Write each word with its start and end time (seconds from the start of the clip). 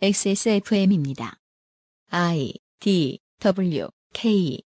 XSFM입니다. 0.00 1.38
I 2.10 2.52
D 2.80 3.18
W 3.40 3.88
K 4.12 4.62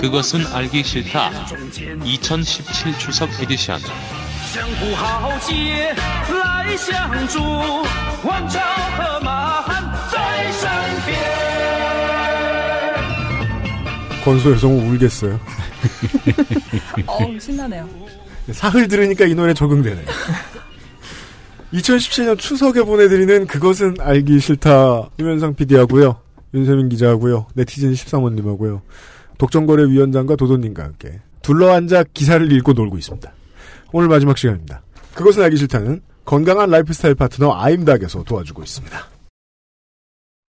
그것은 0.00 0.46
알기 0.46 0.82
싫다. 0.82 1.30
2017 2.04 2.98
추석 2.98 3.28
에디션. 3.42 3.78
권소희 14.24 14.65
성우 14.65 14.90
울겠어요. 14.90 15.38
어우, 17.06 17.38
신나네요. 17.38 17.88
사흘 18.52 18.88
들으니까 18.88 19.26
이 19.26 19.34
노래 19.34 19.52
적응되네. 19.52 20.04
2017년 21.74 22.38
추석에 22.38 22.82
보내드리는 22.82 23.46
그것은 23.46 23.96
알기 24.00 24.40
싫다. 24.40 25.10
유현상 25.18 25.54
PD하고요. 25.54 26.20
윤세민 26.54 26.88
기자하고요. 26.88 27.46
네티즌 27.54 27.92
13원님하고요. 27.92 28.80
독점거래위원장과 29.40 30.36
도도님과 30.36 30.84
함께 30.84 31.20
둘러앉아 31.42 32.04
기사를 32.12 32.52
읽고 32.52 32.74
놀고 32.74 32.98
있습니다. 32.98 33.32
오늘 33.92 34.08
마지막 34.08 34.36
시간입니다. 34.36 34.82
그것은 35.14 35.42
알기 35.42 35.56
싫다는 35.56 36.02
건강한 36.24 36.70
라이프스타일 36.70 37.14
파트너 37.14 37.54
아임닥에서 37.54 38.22
도와주고 38.22 38.62
있습니다. 38.62 38.98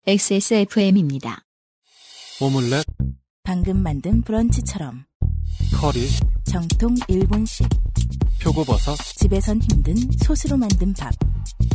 XSFM입니다. 0.06 1.44
오믈렛, 2.42 2.86
방금 3.44 3.82
만든 3.82 4.22
브런치처럼 4.22 5.06
커리, 5.80 6.10
정통 6.44 6.96
일본식 7.08 7.68
표고버섯, 8.42 8.98
집에선 9.16 9.62
힘든 9.62 9.96
소스로 10.26 10.58
만든 10.58 10.94
밥 10.94 11.14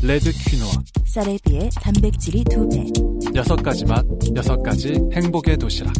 red 0.02 0.30
quinoa. 0.30 0.72
쌀에 1.06 1.38
비해 1.42 1.70
단백질이 1.80 2.44
두배 2.44 2.84
여섯 3.34 3.56
가지 3.56 3.86
맛, 3.86 4.04
여섯 4.36 4.62
가지 4.62 4.92
행복의 5.12 5.56
도시락. 5.56 5.94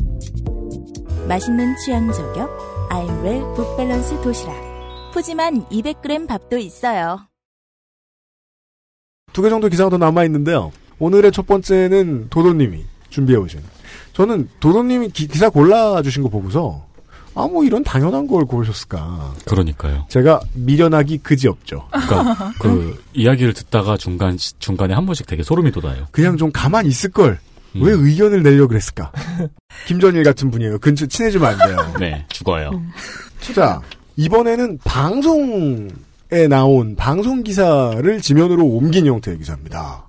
맛있는 1.29 1.77
취향 1.84 2.11
저격 2.12 2.48
아임웰 2.91 3.41
굿밸런스 3.55 4.21
도시락 4.23 4.55
푸짐한 5.12 5.67
200g 5.69 6.27
밥도 6.27 6.59
있어요 6.59 7.29
두 9.33 9.43
개 9.43 9.51
정도 9.51 9.69
기사가 9.69 9.91
더 9.91 9.98
남아있는데요. 9.98 10.73
오늘의 10.98 11.31
첫 11.33 11.47
번째는 11.47 12.29
도도님이 12.31 12.85
준비해오신. 13.11 13.61
저는 14.15 14.48
도도님이 14.59 15.11
기, 15.11 15.27
사 15.39 15.48
골라주신 15.48 16.25
거 16.25 16.29
보고서, 16.29 16.85
아, 17.35 17.47
뭐 17.47 17.63
이런 17.63 17.85
당연한 17.85 18.27
걸 18.27 18.47
고르셨을까. 18.47 19.35
그러니까요. 19.45 20.07
제가 20.09 20.41
미련하기 20.55 21.19
그지없죠. 21.19 21.87
그러니까 21.91 22.53
그 22.59 23.01
이야기를 23.15 23.53
듣다가 23.53 23.97
중간 23.97 24.37
중간에 24.59 24.95
한 24.95 25.07
번씩 25.07 25.27
되게 25.27 25.45
소름이 25.45 25.70
돋아요. 25.70 26.07
그냥 26.11 26.37
좀 26.37 26.51
가만히 26.51 26.89
있을 26.89 27.11
걸. 27.11 27.39
음. 27.77 27.83
왜 27.83 27.92
의견을 27.92 28.42
내려 28.42 28.66
그랬을까? 28.66 29.12
김전일 29.86 30.24
같은 30.24 30.50
분이에요. 30.50 30.78
근처 30.78 31.06
친해지면 31.06 31.61
안 31.61 31.69
돼요. 31.69 31.94
네, 32.00 32.27
죽어요. 32.30 32.70
자, 33.55 33.80
이번에는 34.16 34.78
방송에 34.84 36.48
나온 36.48 36.96
방송 36.96 37.42
기사를 37.42 38.20
지면으로 38.20 38.64
옮긴 38.66 39.06
형태의 39.06 39.39
기사입니다. 39.39 40.07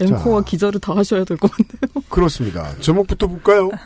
앵커와 0.00 0.40
자. 0.40 0.44
기자를 0.46 0.80
다 0.80 0.96
하셔야 0.96 1.24
될 1.24 1.36
것 1.36 1.50
같네요. 1.50 2.02
그렇습니다. 2.08 2.74
제목부터 2.80 3.26
볼까요? 3.28 3.70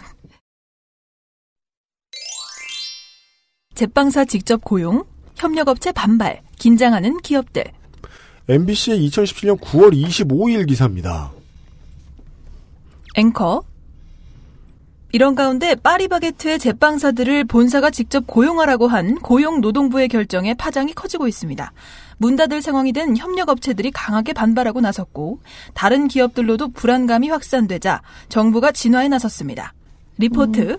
제빵사 3.74 4.24
직접 4.24 4.64
고용, 4.64 5.04
협력업체 5.36 5.92
반발, 5.92 6.40
긴장하는 6.58 7.20
기업들. 7.20 7.64
MBC의 8.48 9.06
2017년 9.08 9.60
9월 9.60 9.92
25일 9.92 10.66
기사입니다. 10.66 11.30
앵커. 13.14 13.62
이런 15.10 15.34
가운데 15.34 15.74
파리바게트의 15.74 16.58
제빵사들을 16.58 17.44
본사가 17.44 17.90
직접 17.90 18.26
고용하라고 18.26 18.88
한 18.88 19.14
고용노동부의 19.16 20.08
결정에 20.08 20.52
파장이 20.52 20.92
커지고 20.92 21.26
있습니다. 21.26 21.72
문 22.18 22.36
닫을 22.36 22.60
상황이 22.60 22.92
된 22.92 23.16
협력업체들이 23.16 23.90
강하게 23.90 24.34
반발하고 24.34 24.80
나섰고 24.82 25.40
다른 25.72 26.08
기업들로도 26.08 26.72
불안감이 26.72 27.30
확산되자 27.30 28.02
정부가 28.28 28.72
진화에 28.72 29.08
나섰습니다. 29.08 29.72
리포트. 30.18 30.78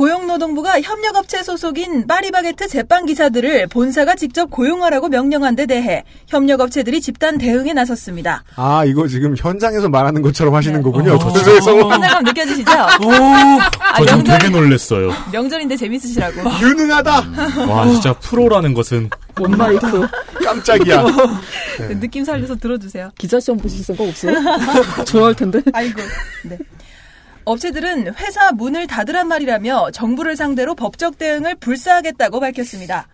고용노동부가 0.00 0.80
협력업체 0.80 1.42
소속인 1.42 2.06
파리바게트 2.06 2.68
제빵 2.68 3.04
기사들을 3.04 3.66
본사가 3.66 4.14
직접 4.14 4.50
고용하라고 4.50 5.10
명령한 5.10 5.56
데 5.56 5.66
대해 5.66 6.04
협력업체들이 6.28 7.02
집단 7.02 7.36
대응에 7.36 7.74
나섰습니다. 7.74 8.42
아, 8.56 8.82
이거 8.86 9.06
지금 9.06 9.34
현장에서 9.36 9.90
말하는 9.90 10.22
것처럼 10.22 10.54
하시는 10.54 10.78
네. 10.78 10.82
거군요. 10.82 11.16
어. 11.16 11.18
도서에서 11.18 11.76
현장감 11.76 12.24
느껴지시죠? 12.24 12.70
오, 12.70 13.12
아, 13.12 13.70
저 13.98 14.04
지금 14.06 14.18
명절, 14.20 14.38
되게 14.38 14.48
놀랬어요. 14.50 15.12
명절인데 15.32 15.76
재밌으시라고. 15.76 16.48
유능하다! 16.64 17.66
와, 17.68 17.86
진짜 17.86 18.14
프로라는 18.14 18.72
것은 18.72 19.10
one 19.38 19.50
마이크. 19.50 20.06
깜짝이야. 20.42 21.04
네, 21.78 22.00
느낌 22.00 22.24
살려서 22.24 22.56
들어주세요. 22.56 23.10
기자 23.18 23.38
시험 23.38 23.58
보실 23.58 23.84
생각 23.84 24.04
없어요? 24.08 24.34
좋아할 25.04 25.34
텐데. 25.34 25.60
아이고. 25.74 26.00
네. 26.44 26.56
업체들은 27.44 28.14
회사 28.14 28.52
문을 28.52 28.86
닫으란 28.86 29.28
말이라며 29.28 29.90
정부를 29.92 30.36
상대로 30.36 30.74
법적 30.74 31.18
대응을 31.18 31.56
불사하겠다고 31.56 32.40
밝혔습니다. 32.40 33.08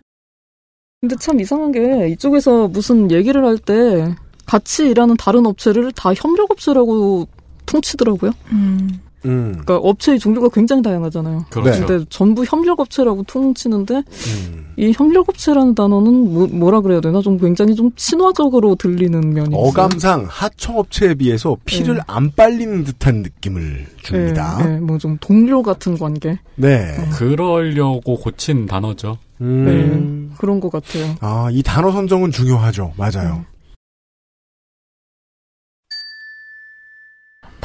근데 1.01 1.17
참 1.21 1.41
이상한 1.41 1.73
게 1.73 2.09
이쪽에서 2.09 2.69
무슨 2.69 3.11
얘기를 3.11 3.45
할 3.45 3.59
때 3.59 4.15
같이 4.47 4.89
일하는 4.89 5.17
다른 5.17 5.45
업체를 5.47 5.93
다 5.93 6.13
협력업체라고 6.15 7.27
통치더라고요. 7.67 8.33
음. 8.53 9.01
음, 9.25 9.51
그러니까 9.53 9.77
업체의 9.77 10.19
종류가 10.19 10.51
굉장히 10.51 10.83
다양하잖아요. 10.83 11.47
그렇죠. 11.51 11.87
근데 11.87 12.05
전부 12.11 12.45
협력업체라고 12.45 13.25
통치는데 13.25 13.95
음. 13.95 14.67
이 14.77 14.93
협력업체라는 14.95 15.75
단어는 15.75 16.33
뭐, 16.33 16.47
뭐라 16.47 16.81
그래야 16.81 17.01
되나 17.01 17.21
좀 17.23 17.39
굉장히 17.39 17.75
좀 17.75 17.91
친화적으로 17.97 18.75
들리는 18.75 19.19
면이 19.33 19.49
있어요. 19.49 19.61
어감상 19.61 20.27
하청업체에 20.29 21.15
비해서 21.15 21.57
피를 21.65 21.97
네. 21.97 22.01
안 22.07 22.31
빨리는 22.31 22.85
듯한 22.85 23.23
느낌을 23.23 23.87
줍니다. 24.03 24.59
네, 24.63 24.79
뭐좀 24.81 25.17
동료 25.21 25.63
같은 25.63 25.97
관계 25.99 26.39
네. 26.57 26.95
그러려고 27.15 28.17
고친 28.17 28.67
단어죠. 28.67 29.19
음. 29.41 30.35
그런 30.39 30.61
것 30.61 30.71
같아요. 30.71 31.15
아, 31.21 31.49
이 31.51 31.63
단어 31.63 31.91
선정은 31.91 32.31
중요하죠. 32.31 32.93
맞아요. 32.97 33.45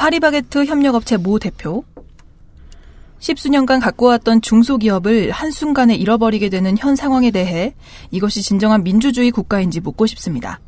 파리바게트 0.02 0.64
협력업체 0.64 1.16
모 1.16 1.38
대표. 1.38 1.84
십수년간 3.20 3.78
갖고 3.78 4.06
왔던 4.06 4.42
중소기업을 4.42 5.30
한순간에 5.30 5.94
잃어버리게 5.94 6.48
되는 6.48 6.76
현 6.76 6.96
상황에 6.96 7.30
대해 7.30 7.72
이것이 8.10 8.42
진정한 8.42 8.82
민주주의 8.82 9.30
국가인지 9.30 9.78
묻고 9.78 10.06
싶습니다. 10.06 10.58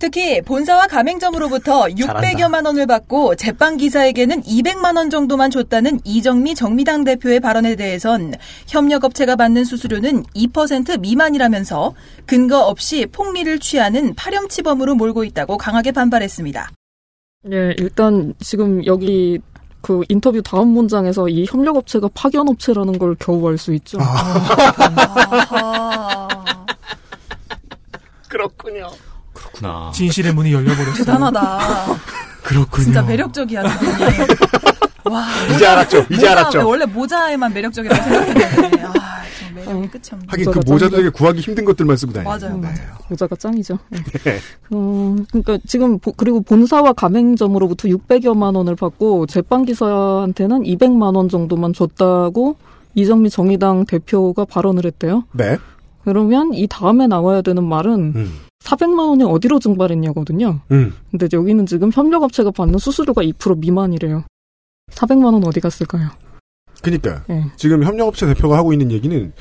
특히 0.00 0.42
본사와 0.42 0.88
가맹점으로부터 0.88 1.84
600여만 1.84 2.66
원을 2.66 2.88
받고 2.88 3.36
제빵 3.36 3.76
기사에게는 3.76 4.42
200만 4.42 4.96
원 4.96 5.08
정도만 5.08 5.52
줬다는 5.52 6.00
이정미 6.02 6.56
정미당 6.56 7.04
대표의 7.04 7.38
발언에 7.38 7.76
대해선 7.76 8.34
협력업체가 8.66 9.36
받는 9.36 9.62
수수료는 9.62 10.24
2% 10.34 10.98
미만이라면서 10.98 11.94
근거 12.26 12.66
없이 12.66 13.06
폭리를 13.06 13.60
취하는 13.60 14.12
파렴치범으로 14.16 14.96
몰고 14.96 15.22
있다고 15.22 15.56
강하게 15.56 15.92
반발했습니다. 15.92 16.72
예, 17.52 17.74
일단 17.78 18.34
지금 18.40 18.84
여기 18.86 19.38
그 19.80 20.02
인터뷰 20.08 20.42
다음 20.42 20.68
문장에서 20.68 21.28
이 21.28 21.46
협력업체가 21.48 22.08
파견업체라는 22.14 22.98
걸 22.98 23.14
겨우 23.18 23.46
알 23.48 23.56
수 23.56 23.72
있죠. 23.74 23.98
아하. 24.00 26.28
그렇군요. 28.28 28.90
그렇구나. 29.32 29.92
진실의 29.94 30.34
문이 30.34 30.52
열려버렸어요. 30.52 30.94
대단하다. 31.04 31.58
그렇군요. 32.42 32.84
진짜 32.84 33.02
매력적이야. 33.02 33.62
와, 35.04 35.24
이제 35.54 35.66
알았죠. 35.66 35.98
이제 36.10 36.14
모자, 36.16 36.32
알았죠. 36.32 36.68
원래 36.68 36.84
모자에만 36.84 37.54
매력적이라고 37.54 38.02
생각했는데, 38.02 38.82
아, 38.82 38.90
좀 38.90 38.94
매력이 39.56 39.88
끝이 39.88 40.02
없네. 40.12 40.26
하긴 40.28 40.50
그 40.50 40.60
모자도. 40.70 40.96
되게 40.96 41.08
구하기 41.10 41.40
힘든 41.40 41.64
것들만 41.64 41.96
쓰고 41.96 42.12
다니요 42.12 42.28
맞아요, 42.28 42.58
맞아요. 42.58 42.76
모자가 43.08 43.34
짱이죠. 43.36 43.78
예. 43.94 43.96
네. 44.24 44.38
어, 44.70 45.16
그러니까 45.30 45.58
지금 45.66 45.98
보- 45.98 46.12
그리고 46.12 46.40
본사와 46.42 46.92
가맹점으로부터 46.92 47.88
600여만 47.88 48.54
원을 48.56 48.76
받고 48.76 49.26
제빵 49.26 49.64
기사한테는 49.64 50.62
200만 50.62 51.16
원 51.16 51.28
정도만 51.28 51.72
줬다고 51.72 52.56
이정미 52.94 53.30
정의당 53.30 53.84
대표가 53.86 54.44
발언을 54.44 54.84
했대요. 54.86 55.24
네. 55.32 55.58
그러면 56.04 56.54
이 56.54 56.66
다음에 56.68 57.06
나와야 57.06 57.42
되는 57.42 57.64
말은 57.64 58.12
음. 58.14 58.32
400만 58.64 59.08
원이 59.10 59.24
어디로 59.24 59.58
증발했냐거든요. 59.58 60.60
음. 60.70 60.94
근데 61.10 61.28
여기는 61.32 61.66
지금 61.66 61.90
협력업체가 61.92 62.50
받는 62.52 62.78
수수료가 62.78 63.22
2% 63.22 63.58
미만이래요. 63.58 64.24
400만 64.92 65.32
원 65.34 65.44
어디 65.44 65.60
갔을까요? 65.60 66.08
그니까 66.82 67.22
예. 67.30 67.44
지금 67.56 67.82
협력업체 67.84 68.26
대표가 68.26 68.56
하고 68.58 68.72
있는 68.72 68.90
얘기는 68.92 69.32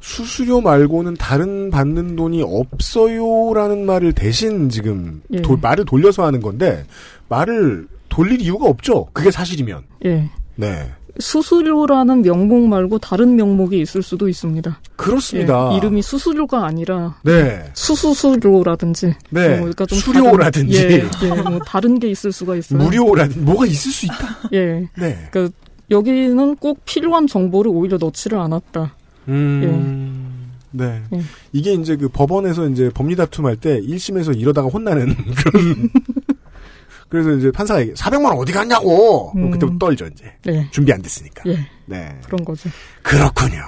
수수료 0.00 0.60
말고는 0.60 1.14
다른 1.14 1.70
받는 1.70 2.14
돈이 2.16 2.42
없어요라는 2.42 3.86
말을 3.86 4.12
대신 4.12 4.68
지금 4.68 5.22
예. 5.32 5.40
도- 5.42 5.56
말을 5.56 5.84
돌려서 5.84 6.24
하는 6.24 6.40
건데 6.40 6.84
말을 7.28 7.86
돌릴 8.08 8.40
이유가 8.40 8.66
없죠. 8.66 9.06
그게 9.12 9.30
사실이면. 9.30 9.82
예. 10.04 10.28
네. 10.56 10.90
수수료라는 11.20 12.22
명목 12.22 12.66
말고 12.68 12.98
다른 12.98 13.36
명목이 13.36 13.80
있을 13.80 14.02
수도 14.02 14.28
있습니다. 14.28 14.80
그렇습니다. 14.96 15.70
예, 15.72 15.76
이름이 15.76 16.02
수수료가 16.02 16.66
아니라 16.66 17.16
네. 17.22 17.64
수수수료라든지 17.74 19.14
네. 19.30 19.48
뭐 19.50 19.56
그러니까 19.58 19.86
좀 19.86 19.98
수료라든지. 19.98 20.76
다른, 20.76 20.90
예, 21.22 21.28
예, 21.36 21.42
뭐 21.50 21.58
다른 21.60 21.98
게 22.00 22.08
있을 22.08 22.32
수가 22.32 22.56
있어요. 22.56 22.80
무료라든지 22.82 23.38
뭐가 23.40 23.66
있을 23.66 23.92
수 23.92 24.06
있다. 24.06 24.38
예. 24.52 24.88
네. 24.98 25.28
그러니까 25.30 25.56
여기는 25.90 26.56
꼭 26.56 26.84
필요한 26.84 27.26
정보를 27.26 27.70
오히려 27.70 27.98
넣지를 27.98 28.38
않았다. 28.38 28.94
음. 29.28 30.52
네. 30.70 31.02
예. 31.12 31.20
이게 31.52 31.72
이제 31.74 31.96
그 31.96 32.08
법원에서 32.08 32.68
이제 32.68 32.90
법리 32.92 33.14
다툼할 33.14 33.56
때 33.56 33.80
1심에서 33.80 34.38
이러다가 34.38 34.68
혼나는 34.68 35.14
그런. 35.36 35.88
그래서 37.08 37.30
이제 37.32 37.50
판사가 37.52 37.80
얘기, 37.80 37.92
400만 37.92 38.24
원 38.24 38.38
어디 38.38 38.52
갔냐고! 38.52 39.30
음. 39.36 39.50
그때부터 39.52 39.78
떨죠, 39.78 40.06
이제. 40.06 40.24
네. 40.42 40.68
준비 40.72 40.92
안 40.92 41.00
됐으니까. 41.00 41.44
예. 41.46 41.58
네. 41.86 42.18
그런 42.24 42.44
거죠. 42.44 42.68
그렇군요. 43.02 43.62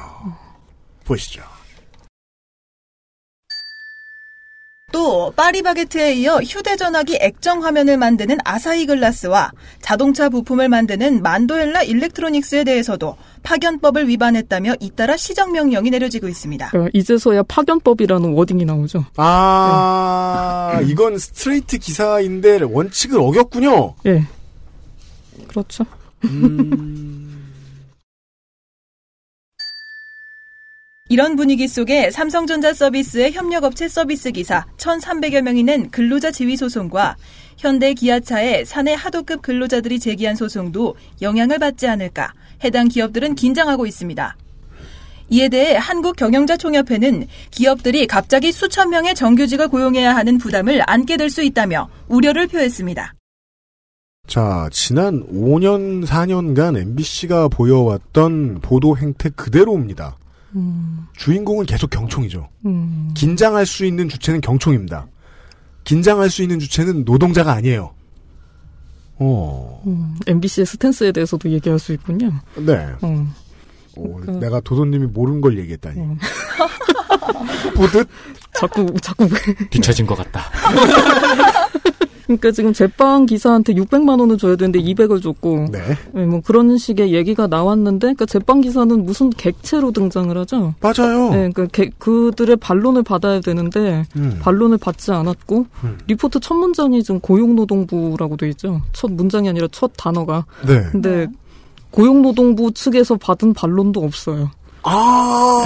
보시죠. 1.04 1.42
또 4.96 5.30
파리바게트에 5.36 6.14
이어 6.14 6.36
휴대전화기 6.38 7.18
액정 7.20 7.62
화면을 7.62 7.98
만드는 7.98 8.38
아사히 8.46 8.86
글라스와 8.86 9.52
자동차 9.82 10.30
부품을 10.30 10.70
만드는 10.70 11.20
만도헬라 11.20 11.82
일렉트로닉스에 11.82 12.64
대해서도 12.64 13.14
파견법을 13.42 14.08
위반했다며 14.08 14.76
잇따라 14.80 15.18
시정 15.18 15.52
명령이 15.52 15.90
내려지고 15.90 16.28
있습니다. 16.28 16.70
그러니까 16.70 16.90
이제서야 16.94 17.42
파견법이라는 17.42 18.32
wording이 18.32 18.64
나오죠. 18.64 19.04
아, 19.16 20.80
이건 20.86 21.18
스트레이트 21.18 21.76
기사인데 21.76 22.60
원칙을 22.62 23.20
어겼군요. 23.20 23.96
예. 24.06 24.24
그렇죠. 25.46 25.84
이런 31.08 31.36
분위기 31.36 31.68
속에 31.68 32.10
삼성전자 32.10 32.72
서비스의 32.72 33.32
협력업체 33.32 33.88
서비스 33.88 34.32
기사 34.32 34.64
1,300여 34.76 35.40
명이 35.42 35.62
낸 35.62 35.88
근로자 35.90 36.32
지위 36.32 36.56
소송과 36.56 37.16
현대 37.56 37.94
기아차의 37.94 38.66
사내 38.66 38.92
하도급 38.94 39.40
근로자들이 39.40 40.00
제기한 40.00 40.34
소송도 40.34 40.96
영향을 41.22 41.58
받지 41.58 41.86
않을까 41.86 42.32
해당 42.64 42.88
기업들은 42.88 43.36
긴장하고 43.36 43.86
있습니다. 43.86 44.36
이에 45.30 45.48
대해 45.48 45.76
한국경영자총협회는 45.76 47.26
기업들이 47.50 48.06
갑자기 48.06 48.52
수천 48.52 48.90
명의 48.90 49.14
정규직을 49.14 49.68
고용해야 49.68 50.14
하는 50.14 50.38
부담을 50.38 50.82
안게 50.86 51.16
될 51.16 51.30
수 51.30 51.42
있다며 51.42 51.88
우려를 52.08 52.46
표했습니다. 52.46 53.12
자, 54.28 54.68
지난 54.72 55.24
5년, 55.28 56.04
4년간 56.06 56.76
MBC가 56.80 57.48
보여왔던 57.48 58.60
보도 58.60 58.96
행태 58.96 59.30
그대로입니다. 59.30 60.16
음, 60.54 61.06
주인공은 61.16 61.66
계속 61.66 61.90
경총이죠. 61.90 62.48
음, 62.66 63.10
긴장할 63.14 63.66
수 63.66 63.84
있는 63.84 64.08
주체는 64.08 64.40
경총입니다. 64.40 65.06
긴장할 65.84 66.30
수 66.30 66.42
있는 66.42 66.58
주체는 66.58 67.04
노동자가 67.04 67.52
아니에요. 67.52 67.92
어, 69.18 69.82
음, 69.86 70.16
MBC의 70.26 70.66
스탠스에 70.66 71.12
대해서도 71.12 71.50
얘기할 71.50 71.78
수 71.78 71.92
있군요. 71.92 72.32
네. 72.56 72.86
어, 73.02 73.26
오, 73.96 74.16
그- 74.16 74.30
내가 74.32 74.60
도도님이 74.60 75.06
모르는 75.06 75.40
걸 75.40 75.58
얘기했다니. 75.58 76.00
음. 76.00 76.18
보듯? 77.74 78.08
자꾸 78.58 78.86
자꾸 79.02 79.28
뒤처진 79.70 80.06
것 80.06 80.14
같다. 80.16 80.50
그러니까 82.26 82.50
지금 82.50 82.72
제빵 82.72 83.26
기사한테 83.26 83.74
600만 83.74 84.18
원을 84.20 84.36
줘야 84.38 84.56
되는데 84.56 84.80
200을 84.80 85.22
줬고 85.22 85.68
네. 85.70 85.78
예, 86.16 86.24
뭐 86.24 86.40
그런 86.44 86.76
식의 86.76 87.12
얘기가 87.14 87.46
나왔는데 87.46 88.00
그러니까 88.00 88.26
제빵 88.26 88.60
기사는 88.62 89.04
무슨 89.04 89.30
객체로 89.30 89.92
등장을 89.92 90.36
하죠. 90.38 90.74
맞아요. 90.80 91.30
네, 91.30 91.50
그러니까 91.52 91.66
개- 91.66 91.90
그들의 91.98 92.56
반론을 92.56 93.04
받아야 93.04 93.40
되는데 93.40 94.04
음. 94.16 94.38
반론을 94.42 94.78
받지 94.78 95.12
않았고 95.12 95.66
음. 95.84 95.98
리포트 96.08 96.40
첫 96.40 96.54
문장이 96.54 97.02
지금 97.04 97.20
고용노동부라고 97.20 98.36
돼 98.36 98.48
있죠. 98.50 98.82
첫 98.92 99.12
문장이 99.12 99.48
아니라 99.48 99.68
첫 99.70 99.92
단어가. 99.96 100.44
네. 100.66 100.82
근데 100.90 101.28
고용노동부 101.92 102.72
측에서 102.72 103.14
받은 103.16 103.54
반론도 103.54 104.02
없어요. 104.02 104.50
아. 104.82 105.62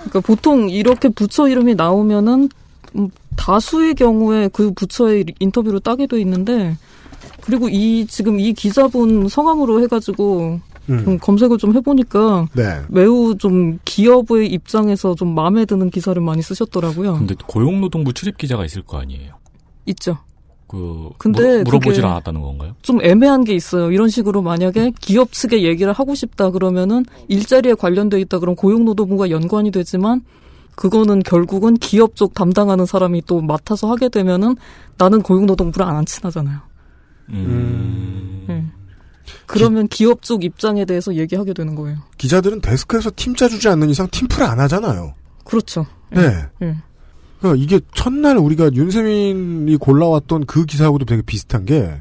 그러니까 0.00 0.20
보통 0.20 0.68
이렇게 0.68 1.08
부처 1.08 1.48
이름이 1.48 1.76
나오면은 1.76 2.42
음, 2.42 2.48
다수의 3.36 3.94
경우에 3.94 4.48
그 4.52 4.72
부처의 4.72 5.24
인터뷰를 5.40 5.80
따게 5.80 6.06
돼 6.06 6.20
있는데 6.20 6.76
그리고 7.40 7.68
이 7.68 8.06
지금 8.06 8.38
이 8.38 8.52
기자분 8.52 9.28
성함으로 9.28 9.80
해가지고 9.82 10.60
음. 10.90 11.04
좀 11.04 11.18
검색을 11.18 11.58
좀 11.58 11.74
해보니까 11.74 12.48
네. 12.54 12.80
매우 12.88 13.36
좀 13.36 13.78
기업의 13.84 14.48
입장에서 14.52 15.14
좀 15.14 15.34
마음에 15.34 15.64
드는 15.64 15.90
기사를 15.90 16.20
많이 16.20 16.42
쓰셨더라고요. 16.42 17.14
근데 17.18 17.34
고용노동부 17.46 18.12
출입 18.12 18.36
기자가 18.36 18.64
있을 18.64 18.82
거 18.82 18.98
아니에요. 18.98 19.34
있죠. 19.86 20.18
그 20.66 21.10
근데 21.18 21.40
물어, 21.58 21.62
물어보질 21.64 22.02
그게- 22.02 22.06
않았다는 22.06 22.40
건가요? 22.40 22.74
좀 22.82 23.00
애매한 23.02 23.44
게 23.44 23.54
있어요. 23.54 23.90
이런 23.92 24.08
식으로 24.08 24.40
만약에 24.42 24.92
기업 25.00 25.32
측의 25.32 25.64
얘기를 25.64 25.92
하고 25.92 26.14
싶다 26.14 26.50
그러면은 26.50 27.04
일자리에 27.28 27.74
관련돼 27.74 28.20
있다 28.22 28.38
그럼 28.38 28.54
고용노동부가 28.56 29.30
연관이 29.30 29.70
되지만 29.70 30.22
그거는 30.76 31.22
결국은 31.22 31.74
기업 31.74 32.16
쪽 32.16 32.34
담당하는 32.34 32.86
사람이 32.86 33.22
또 33.26 33.40
맡아서 33.40 33.90
하게 33.90 34.08
되면은 34.08 34.56
나는 34.98 35.22
고용노동부랑 35.22 35.96
안 35.96 36.04
친하잖아요. 36.04 36.60
음. 37.30 38.46
예. 38.48 38.64
그러면 39.46 39.88
기업 39.88 40.22
쪽 40.22 40.44
입장에 40.44 40.84
대해서 40.84 41.14
얘기하게 41.14 41.52
되는 41.52 41.74
거예요. 41.74 41.98
기자들은 42.18 42.60
데스크에서 42.60 43.10
팀 43.14 43.34
짜주지 43.34 43.68
않는 43.68 43.90
이상 43.90 44.08
팀플을 44.10 44.46
안 44.46 44.60
하잖아요. 44.60 45.14
그렇죠. 45.44 45.86
네. 46.10 46.46
예. 46.62 46.76
그러니까 47.38 47.62
이게 47.62 47.80
첫날 47.94 48.38
우리가 48.38 48.70
윤세민이 48.72 49.76
골라왔던 49.76 50.46
그 50.46 50.64
기사하고도 50.64 51.04
되게 51.04 51.22
비슷한 51.22 51.64
게 51.64 52.00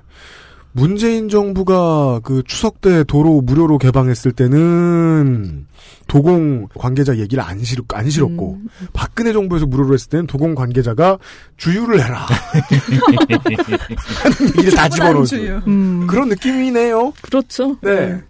문재인 0.74 1.28
정부가 1.30 2.22
그 2.24 2.44
추석 2.46 2.82
때 2.82 3.04
도로 3.04 3.42
무료로 3.42 3.78
개방했을 3.78 4.32
때는 4.32 5.68
도공 6.08 6.68
관계자 6.76 7.18
얘기를 7.18 7.44
안 7.44 7.64
싫, 7.64 7.80
안 7.94 8.10
싫었고 8.10 8.60
음. 8.62 8.68
박근혜 8.94 9.34
정부에서 9.34 9.66
무료로 9.66 9.94
했을 9.94 10.10
때는 10.10 10.28
도공 10.28 10.56
관계자가 10.56 11.18
주유를 11.58 12.04
해라 12.04 12.26
하는 14.24 14.48
얘기를 14.58 14.72
다 14.76 14.90
집어넣어요. 14.90 15.64
음, 15.68 16.08
그런 16.08 16.30
느낌이네요. 16.30 17.14
그렇죠. 17.22 17.78
네. 17.82 18.22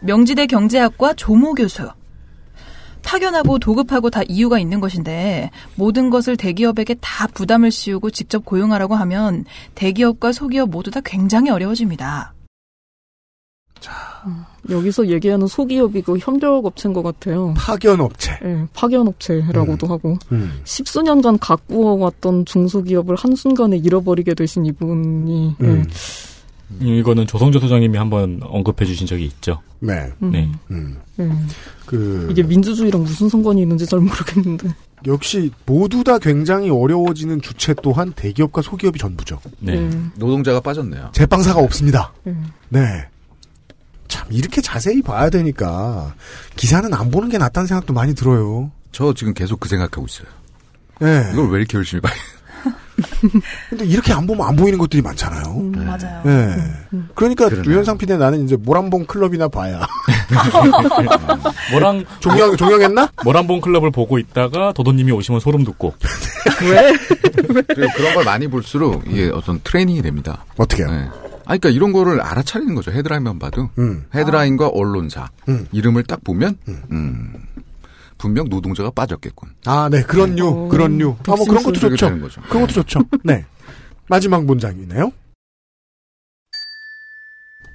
명지대 0.00 0.46
경제학과 0.46 1.14
조모 1.14 1.54
교수. 1.54 1.88
파견하고 3.06 3.60
도급하고 3.60 4.10
다 4.10 4.22
이유가 4.28 4.58
있는 4.58 4.80
것인데 4.80 5.50
모든 5.76 6.10
것을 6.10 6.36
대기업에게 6.36 6.96
다 7.00 7.28
부담을 7.28 7.70
씌우고 7.70 8.10
직접 8.10 8.44
고용하라고 8.44 8.96
하면 8.96 9.44
대기업과 9.76 10.32
소기업 10.32 10.70
모두 10.70 10.90
다 10.90 11.00
굉장히 11.04 11.50
어려워집니다. 11.50 12.34
여기서 14.70 15.06
얘기하는 15.08 15.46
소기업이 15.46 16.02
그 16.02 16.18
협력업체인 16.18 16.92
것 16.92 17.02
같아요. 17.02 17.54
파견업체. 17.56 18.40
예, 18.42 18.66
파견업체라고도 18.74 19.86
하고 19.86 20.18
음. 20.32 20.60
십수년간 20.64 21.38
가꾸어 21.38 21.94
왔던 21.94 22.46
중소기업을 22.46 23.14
한순간에 23.14 23.76
잃어버리게 23.76 24.34
되신 24.34 24.66
이분이 24.66 25.56
예, 25.60 25.64
음. 25.64 25.86
이거는 26.80 27.26
조성조 27.26 27.60
소장님이 27.60 27.96
한번 27.96 28.40
언급해 28.42 28.84
주신 28.84 29.06
적이 29.06 29.26
있죠. 29.26 29.60
네. 29.80 30.10
음, 30.22 30.30
네. 30.30 30.50
음. 30.70 30.98
예. 31.20 31.30
그 31.86 32.28
이게 32.30 32.42
민주주의랑 32.42 33.02
무슨 33.02 33.28
상관이 33.28 33.62
있는지 33.62 33.86
잘 33.86 34.00
모르겠는데 34.00 34.68
역시 35.06 35.50
모두 35.64 36.02
다 36.02 36.18
굉장히 36.18 36.68
어려워지는 36.70 37.40
주체 37.40 37.74
또한 37.82 38.12
대기업과 38.14 38.62
소기업이 38.62 38.98
전부죠. 38.98 39.40
네. 39.60 39.74
예, 39.74 39.90
노동자가 40.16 40.60
빠졌네요. 40.60 41.10
제빵사가 41.12 41.60
없습니다. 41.60 42.12
예. 42.26 42.34
네. 42.70 43.06
참 44.08 44.26
이렇게 44.30 44.60
자세히 44.60 45.02
봐야 45.02 45.30
되니까 45.30 46.14
기사는 46.56 46.92
안 46.92 47.10
보는 47.10 47.28
게 47.28 47.38
낫다는 47.38 47.66
생각도 47.66 47.92
많이 47.92 48.14
들어요. 48.14 48.70
저 48.92 49.12
지금 49.14 49.34
계속 49.34 49.60
그 49.60 49.68
생각하고 49.68 50.06
있어요. 50.06 50.28
네. 51.00 51.30
이걸 51.32 51.50
왜 51.50 51.58
이렇게 51.58 51.76
열심히 51.76 52.00
봐요? 52.00 52.14
근데 53.70 53.84
이렇게 53.84 54.12
안 54.12 54.26
보면 54.26 54.46
안 54.46 54.56
보이는 54.56 54.78
것들이 54.78 55.02
많잖아요. 55.02 55.44
음, 55.56 55.72
맞아요. 55.72 56.22
네. 56.24 56.56
그러니까 57.14 57.48
그러네요. 57.48 57.70
유현상 57.72 57.98
PD는 57.98 58.18
나는 58.20 58.44
이제 58.44 58.56
모란봉 58.56 59.06
클럽이나 59.06 59.48
봐야. 59.48 59.86
모랑 61.72 62.04
종영, 62.20 62.56
종영했나? 62.56 63.10
모란봉 63.24 63.60
클럽을 63.60 63.90
보고 63.90 64.18
있다가 64.18 64.72
도도님이 64.72 65.12
오시면 65.12 65.40
소름 65.40 65.64
돋고 65.64 65.94
왜? 66.70 66.92
그리고 67.68 67.92
그런 67.94 68.14
걸 68.14 68.24
많이 68.24 68.46
볼수록 68.48 69.04
이게 69.06 69.30
어떤 69.32 69.60
트레이닝이 69.62 70.02
됩니다. 70.02 70.44
어떻게요? 70.56 70.90
네. 70.90 71.08
아, 71.48 71.56
그러니까 71.56 71.68
이런 71.68 71.92
거를 71.92 72.20
알아차리는 72.20 72.74
거죠. 72.74 72.90
헤드라인만 72.90 73.38
봐도. 73.38 73.70
음. 73.78 74.04
헤드라인과 74.12 74.68
언론사. 74.68 75.28
음. 75.48 75.68
이름을 75.70 76.02
딱 76.02 76.24
보면, 76.24 76.56
음, 76.66 77.32
분명 78.18 78.48
노동자가 78.48 78.90
빠졌겠군. 78.90 79.50
아, 79.66 79.88
네. 79.90 80.02
그런 80.02 80.34
류, 80.36 80.46
어, 80.48 80.68
그런 80.68 80.98
류. 80.98 81.16
아, 81.26 81.36
뭐 81.36 81.44
그런 81.46 81.62
것도 81.62 81.78
좋죠. 81.80 82.08
그런 82.48 82.62
것도 82.62 82.72
좋죠. 82.72 83.00
네. 83.24 83.44
마지막 84.08 84.44
문장이네요. 84.44 85.12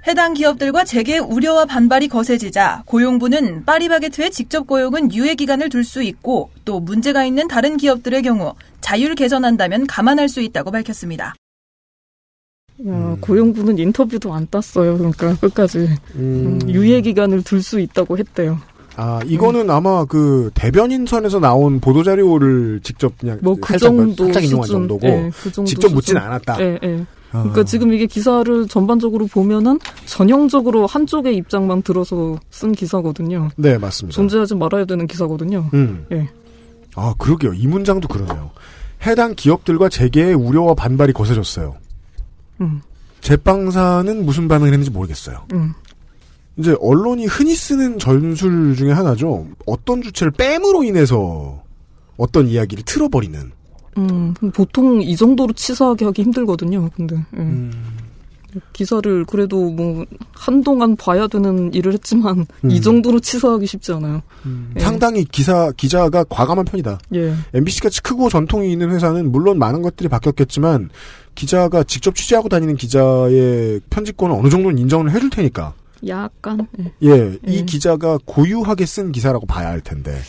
해당 0.07 0.33
기업들과 0.33 0.83
재계 0.83 1.19
우려와 1.19 1.65
반발이 1.65 2.07
거세지자 2.07 2.83
고용부는 2.88 3.65
파리바게트의 3.65 4.31
직접 4.31 4.65
고용은 4.65 5.13
유예 5.13 5.36
기간을 5.36 5.69
둘 5.69 5.83
수 5.83 6.01
있고 6.01 6.50
또 6.65 6.79
문제가 6.79 7.24
있는 7.24 7.48
다른 7.48 7.77
기업들의 7.77 8.24
경우 8.24 8.55
자율 8.81 9.13
개선한다면 9.13 9.86
감안할 9.86 10.27
수 10.27 10.41
있다고 10.41 10.71
밝혔습니다. 10.71 11.36
야, 12.88 13.17
고용부는 13.21 13.77
인터뷰도 13.77 14.33
안 14.33 14.48
땄어요. 14.50 14.98
그러니까 14.98 15.36
끝까지 15.38 15.77
음, 16.15 16.60
음, 16.63 16.69
유예 16.69 17.01
기간을 17.01 17.43
둘 17.43 17.62
수 17.62 17.79
있다고 17.79 18.17
했대요. 18.17 18.60
아, 19.03 19.20
이거는 19.25 19.67
아마 19.72 20.05
그 20.05 20.51
대변인 20.53 21.08
선에서 21.08 21.39
나온 21.39 21.79
보도 21.79 22.03
자료를 22.03 22.81
직접 22.84 23.17
그냥 23.17 23.39
뭐그 23.41 23.67
살짝, 23.67 23.89
정도 23.89 24.25
살짝 24.25 24.43
인용한 24.43 24.67
수준. 24.67 24.79
정도고 24.81 25.08
예, 25.08 25.31
그 25.41 25.51
정도 25.51 25.67
직접 25.67 25.88
묻진 25.88 26.13
수준. 26.13 26.17
않았다. 26.17 26.62
예, 26.62 26.79
예. 26.84 27.05
아. 27.31 27.39
그러니까 27.39 27.63
지금 27.63 27.93
이게 27.93 28.05
기사를 28.05 28.67
전반적으로 28.67 29.25
보면은 29.25 29.79
전형적으로 30.05 30.86
한쪽의 30.86 31.36
입장만 31.38 31.81
들어서 31.81 32.38
쓴 32.51 32.74
기사거든요. 32.74 33.50
네, 33.55 33.79
맞습니다. 33.79 34.15
존재하지 34.15 34.53
말아야 34.53 34.86
되는 34.86 35.08
기사거든요. 35.08 35.67
음. 35.74 36.05
예. 36.12 36.29
아, 36.96 37.15
그러게요. 37.17 37.53
이 37.53 37.65
문장도 37.65 38.08
그러네요. 38.08 38.51
해당 39.08 39.34
기업들과 39.34 39.89
재계의 39.89 40.36
우려와 40.36 40.75
반발이 40.75 41.13
거세졌어요. 41.13 41.75
음, 42.60 42.81
제빵사는 43.22 44.25
무슨 44.25 44.48
반응을 44.48 44.72
했는지 44.72 44.91
모르겠어요. 44.91 45.46
음. 45.53 45.74
이제 46.58 46.75
언론이 46.79 47.25
흔히 47.25 47.55
쓰는 47.55 47.98
전술 47.98 48.75
중에 48.75 48.91
하나죠. 48.91 49.48
어떤 49.65 50.01
주체를 50.01 50.31
뺨으로 50.31 50.84
인해서 50.84 51.63
어떤 52.17 52.48
이야기를 52.48 52.84
틀어버리는. 52.84 53.51
음, 53.98 54.34
보통 54.53 55.01
이 55.01 55.15
정도로 55.15 55.53
치사하게 55.53 56.05
하기 56.05 56.24
힘들거든요. 56.24 56.89
근데 56.96 57.15
예. 57.15 57.39
음. 57.39 57.72
기사를 58.74 59.25
그래도 59.25 59.72
뭐 59.72 60.05
한동안 60.34 60.96
봐야 60.98 61.27
되는 61.27 61.74
일을 61.74 61.93
했지만 61.93 62.46
음. 62.65 62.72
이 62.72 62.81
정도로 62.81 63.20
치사하기 63.20 63.65
쉽지 63.65 63.93
않아요. 63.93 64.22
예. 64.75 64.79
상당히 64.79 65.24
기사 65.24 65.72
기자가 65.72 66.24
과감한 66.25 66.65
편이다. 66.65 67.00
예. 67.15 67.34
MBC 67.53 67.81
같이 67.81 68.01
크고 68.01 68.29
전통이 68.29 68.72
있는 68.72 68.91
회사는 68.91 69.31
물론 69.31 69.58
많은 69.58 69.81
것들이 69.81 70.10
바뀌었겠지만 70.10 70.89
기자가 71.36 71.84
직접 71.84 72.15
취재하고 72.15 72.50
다니는 72.50 72.75
기자의 72.75 73.79
편집권은 73.89 74.36
어느 74.36 74.50
정도는 74.50 74.77
인정을 74.77 75.12
해줄 75.12 75.29
테니까. 75.29 75.74
약간 76.08 76.67
예. 76.79 76.91
예, 77.03 77.39
이 77.46 77.58
예. 77.58 77.62
기자가 77.63 78.17
고유하게 78.25 78.86
쓴 78.86 79.12
기사라고 79.12 79.46
봐야 79.46 79.67
할 79.70 79.81
텐데. 79.81 80.20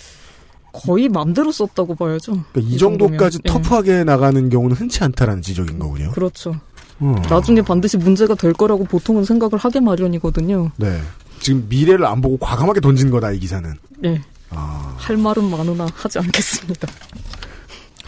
거의 0.73 1.09
맘대로 1.09 1.52
썼다고 1.52 1.95
봐야죠. 1.95 2.33
그러니까 2.52 2.61
이 2.61 2.75
이 2.75 2.79
정도까지 2.79 3.38
정도면, 3.38 3.41
예. 3.45 3.69
터프하게 3.69 4.05
나가는 4.05 4.49
경우는 4.49 4.75
흔치 4.76 5.05
않다라는 5.05 5.43
지적인 5.43 5.79
거군요. 5.79 6.11
그렇죠. 6.12 6.55
음. 7.02 7.14
나중에 7.29 7.61
반드시 7.62 7.97
문제가 7.99 8.35
될 8.35 8.52
거라고 8.55 8.85
보통은 8.85 9.25
생각을 9.25 9.59
하게 9.59 9.81
마련이거든요. 9.81 10.71
네. 10.76 11.00
지금 11.41 11.67
미래를 11.69 12.07
안 12.07 12.21
보고 12.23 12.38
과감하게 12.38 12.81
던진 12.81 13.11
거다, 13.11 13.33
이 13.33 13.38
기사는. 13.38 13.75
예. 14.05 14.21
아, 14.50 14.95
할 14.97 15.17
말은 15.17 15.50
많으나 15.50 15.87
하지 15.95 16.19
않겠습니다. 16.21 16.88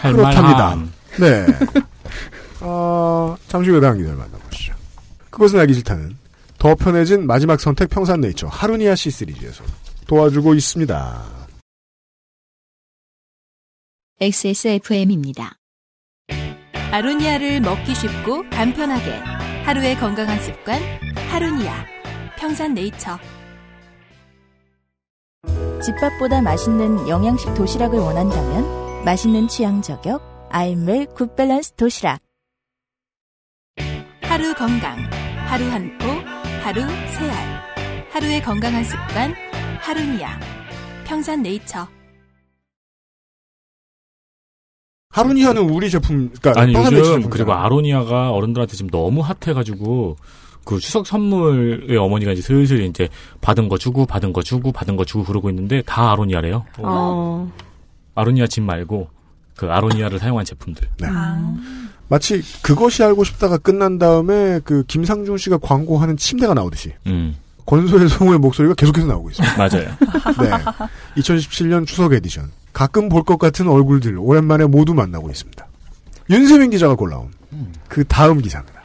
그렇답니다. 0.01 0.77
네. 1.19 1.47
아, 2.61 3.37
잠시 3.49 3.71
후에 3.71 3.81
다음 3.81 3.97
기사를 3.99 4.17
만나보시죠. 4.17 4.75
그것은 5.31 5.59
알기 5.61 5.75
싫다는 5.75 6.17
더 6.65 6.75
편해진 6.75 7.27
마지막 7.27 7.61
선택 7.61 7.91
평산네이처 7.91 8.47
하루니아 8.47 8.95
C 8.95 9.11
시리즈에서 9.11 9.63
도와주고 10.07 10.55
있습니다. 10.55 11.23
XSFM입니다. 14.19 15.59
아로니아를 16.91 17.61
먹기 17.61 17.95
쉽고 17.95 18.49
간편하게 18.49 19.11
하루의 19.67 19.97
건강한 19.97 20.41
습관 20.41 20.81
하루니아 21.29 21.85
평산네이처 22.39 23.19
집밥보다 25.85 26.41
맛있는 26.41 27.11
영양식 27.11 27.53
도시락을 27.53 27.99
원한다면 27.99 29.05
맛있는 29.05 29.49
취향 29.49 29.83
저격 29.83 30.49
아임웰 30.49 31.09
굿밸런스 31.15 31.73
도시락 31.73 32.21
하루 34.23 34.55
건강 34.55 34.97
하루 35.47 35.67
한포 35.71 36.44
하루 36.65 36.81
세 36.81 37.31
알 37.31 37.65
하루의 38.11 38.43
건강한 38.43 38.83
습관 38.85 39.35
하루니아 39.81 40.41
평산네이처 41.05 41.87
하루니아는 45.11 45.69
우리 45.69 45.91
제품, 45.91 46.31
그러니까 46.41 46.61
아니 46.61 46.73
요즘 46.75 46.91
제품이잖아요. 46.91 47.29
그리고 47.31 47.53
아로니아가 47.53 48.31
어른들한테 48.33 48.75
지금 48.77 48.91
너무 48.91 49.21
핫해가지고 49.21 50.17
그 50.65 50.79
추석 50.81 51.07
선물의 51.07 51.97
어머니가 51.99 52.33
이제 52.33 52.41
슬슬 52.43 52.81
이제 52.83 53.09
받은 53.41 53.69
거 53.69 53.77
주고 53.77 54.07
받은 54.07 54.33
거 54.33 54.43
주고 54.43 54.73
받은 54.73 54.97
거 54.97 55.05
주고 55.05 55.25
그러고 55.25 55.51
있는데 55.51 55.83
다 55.83 56.13
아로니아래요. 56.13 56.65
아, 56.83 57.47
아로니아 58.15 58.47
집 58.47 58.63
말고 58.63 59.09
그 59.57 59.71
아로니아를 59.71 60.19
사용한 60.19 60.45
제품들. 60.47 60.89
네. 60.99 61.09
아, 61.11 61.55
마치 62.09 62.43
그것이 62.63 63.03
알고 63.03 63.25
싶다가 63.25 63.57
끝난 63.59 63.99
다음에 63.99 64.61
그 64.65 64.85
김상중 64.85 65.37
씨가 65.37 65.59
광고하는 65.59 66.17
침대가 66.17 66.55
나오듯이 66.55 66.93
음 67.07 67.37
권소희 67.67 68.09
성우의 68.11 68.39
목소리가 68.41 68.75
계속해서 68.75 69.07
나오고 69.07 69.31
있습니다. 69.31 69.57
맞아요. 69.59 69.89
네. 70.41 70.51
2017년 71.17 71.87
추석 71.87 72.13
에디션. 72.13 72.51
가끔 72.75 73.09
볼 73.09 73.23
것 73.25 73.39
같은 73.39 73.69
얼굴들 73.69 74.19
오랜만에 74.19 74.67
모두 74.67 74.93
만나고 74.95 75.31
있습니다. 75.31 75.67
윤세민 76.29 76.71
기자가 76.71 76.95
골라온 76.95 77.31
그 77.89 78.05
다음 78.05 78.41
기사입니다. 78.41 78.83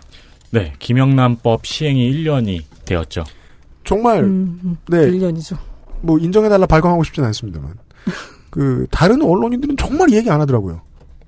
네 0.52 0.74
김영란법 0.80 1.66
시행이 1.66 2.12
1년이 2.12 2.64
되었죠. 2.86 3.24
정말 3.84 4.24
음, 4.24 4.60
음, 4.64 4.78
네. 4.88 4.98
1년이죠. 5.10 5.58
뭐 6.02 6.18
인정해달라 6.20 6.66
발광하고 6.68 7.04
싶진 7.04 7.24
않습니다만 7.26 7.74
그 8.50 8.88
다른 8.92 9.22
언론인들은 9.22 9.76
정말 9.78 10.12
얘기 10.14 10.30
안 10.30 10.40
하더라고요. 10.42 10.82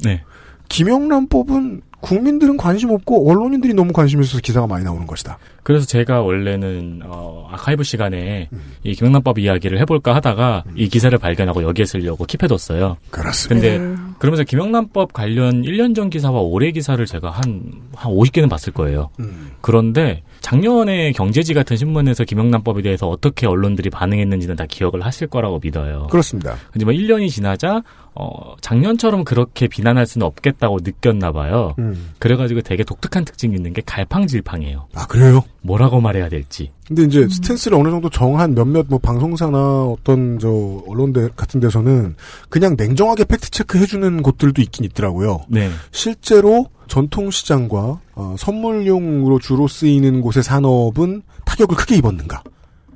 네. 0.03 0.23
김영란 0.71 1.27
법은 1.27 1.81
국민들은 1.99 2.57
관심 2.57 2.89
없고 2.91 3.29
언론인들이 3.29 3.73
너무 3.73 3.93
관심 3.93 4.21
있어서 4.21 4.39
기사가 4.39 4.65
많이 4.65 4.83
나오는 4.83 5.05
것이다. 5.05 5.37
그래서 5.63 5.85
제가 5.85 6.21
원래는 6.21 7.01
어, 7.05 7.47
아카이브 7.51 7.83
시간에 7.83 8.49
음. 8.51 8.73
이 8.83 8.95
김영란법 8.95 9.37
이야기를 9.37 9.79
해볼까 9.81 10.15
하다가 10.15 10.63
이 10.75 10.87
기사를 10.89 11.15
발견하고 11.17 11.61
여기에 11.63 11.85
쓰려고 11.85 12.25
킵해뒀어요. 12.25 12.95
그렇습니다. 13.11 13.67
근데 13.67 13.77
네. 13.77 13.95
그러면서 14.21 14.43
김영란법 14.43 15.13
관련 15.13 15.63
1년 15.63 15.95
전 15.95 16.11
기사와 16.11 16.41
올해 16.41 16.69
기사를 16.69 17.03
제가 17.03 17.31
한, 17.31 17.71
한 17.95 18.13
50개는 18.13 18.51
봤을 18.51 18.71
거예요. 18.71 19.09
음. 19.19 19.49
그런데 19.61 20.21
작년에 20.41 21.11
경제지 21.11 21.55
같은 21.55 21.75
신문에서 21.75 22.23
김영란법에 22.25 22.83
대해서 22.83 23.09
어떻게 23.09 23.47
언론들이 23.47 23.89
반응했는지는 23.89 24.55
다 24.55 24.65
기억을 24.69 25.03
하실 25.03 25.25
거라고 25.25 25.59
믿어요. 25.63 26.05
그렇습니다. 26.11 26.55
하지만 26.69 26.93
1년이 26.93 27.29
지나자 27.31 27.81
어, 28.13 28.55
작년처럼 28.61 29.23
그렇게 29.23 29.67
비난할 29.67 30.05
수는 30.05 30.27
없겠다고 30.27 30.81
느꼈나 30.83 31.31
봐요. 31.31 31.73
음. 31.79 32.11
그래가지고 32.19 32.61
되게 32.61 32.83
독특한 32.83 33.25
특징이 33.25 33.55
있는 33.55 33.73
게 33.73 33.81
갈팡질팡해요. 33.83 34.87
아 34.93 35.07
그래요? 35.07 35.41
뭐라고 35.63 35.99
말해야 35.99 36.29
될지. 36.29 36.69
근데 36.91 37.03
이제 37.03 37.25
스탠스를 37.29 37.77
어느 37.77 37.89
정도 37.89 38.09
정한 38.09 38.53
몇몇 38.53 38.85
뭐 38.89 38.99
방송사나 38.99 39.85
어떤 39.85 40.39
저 40.39 40.49
언론대 40.89 41.29
같은 41.37 41.61
데서는 41.61 42.15
그냥 42.49 42.75
냉정하게 42.77 43.23
fact 43.23 43.49
check 43.49 43.77
해주는 43.77 44.21
곳들도 44.21 44.61
있긴 44.61 44.83
있더라고요. 44.83 45.39
네. 45.47 45.69
실제로 45.91 46.65
전통 46.87 47.31
시장과 47.31 48.01
어, 48.15 48.35
선물용으로 48.37 49.39
주로 49.39 49.69
쓰이는 49.69 50.19
곳의 50.19 50.43
산업은 50.43 51.21
타격을 51.45 51.77
크게 51.77 51.95
입었는가? 51.95 52.43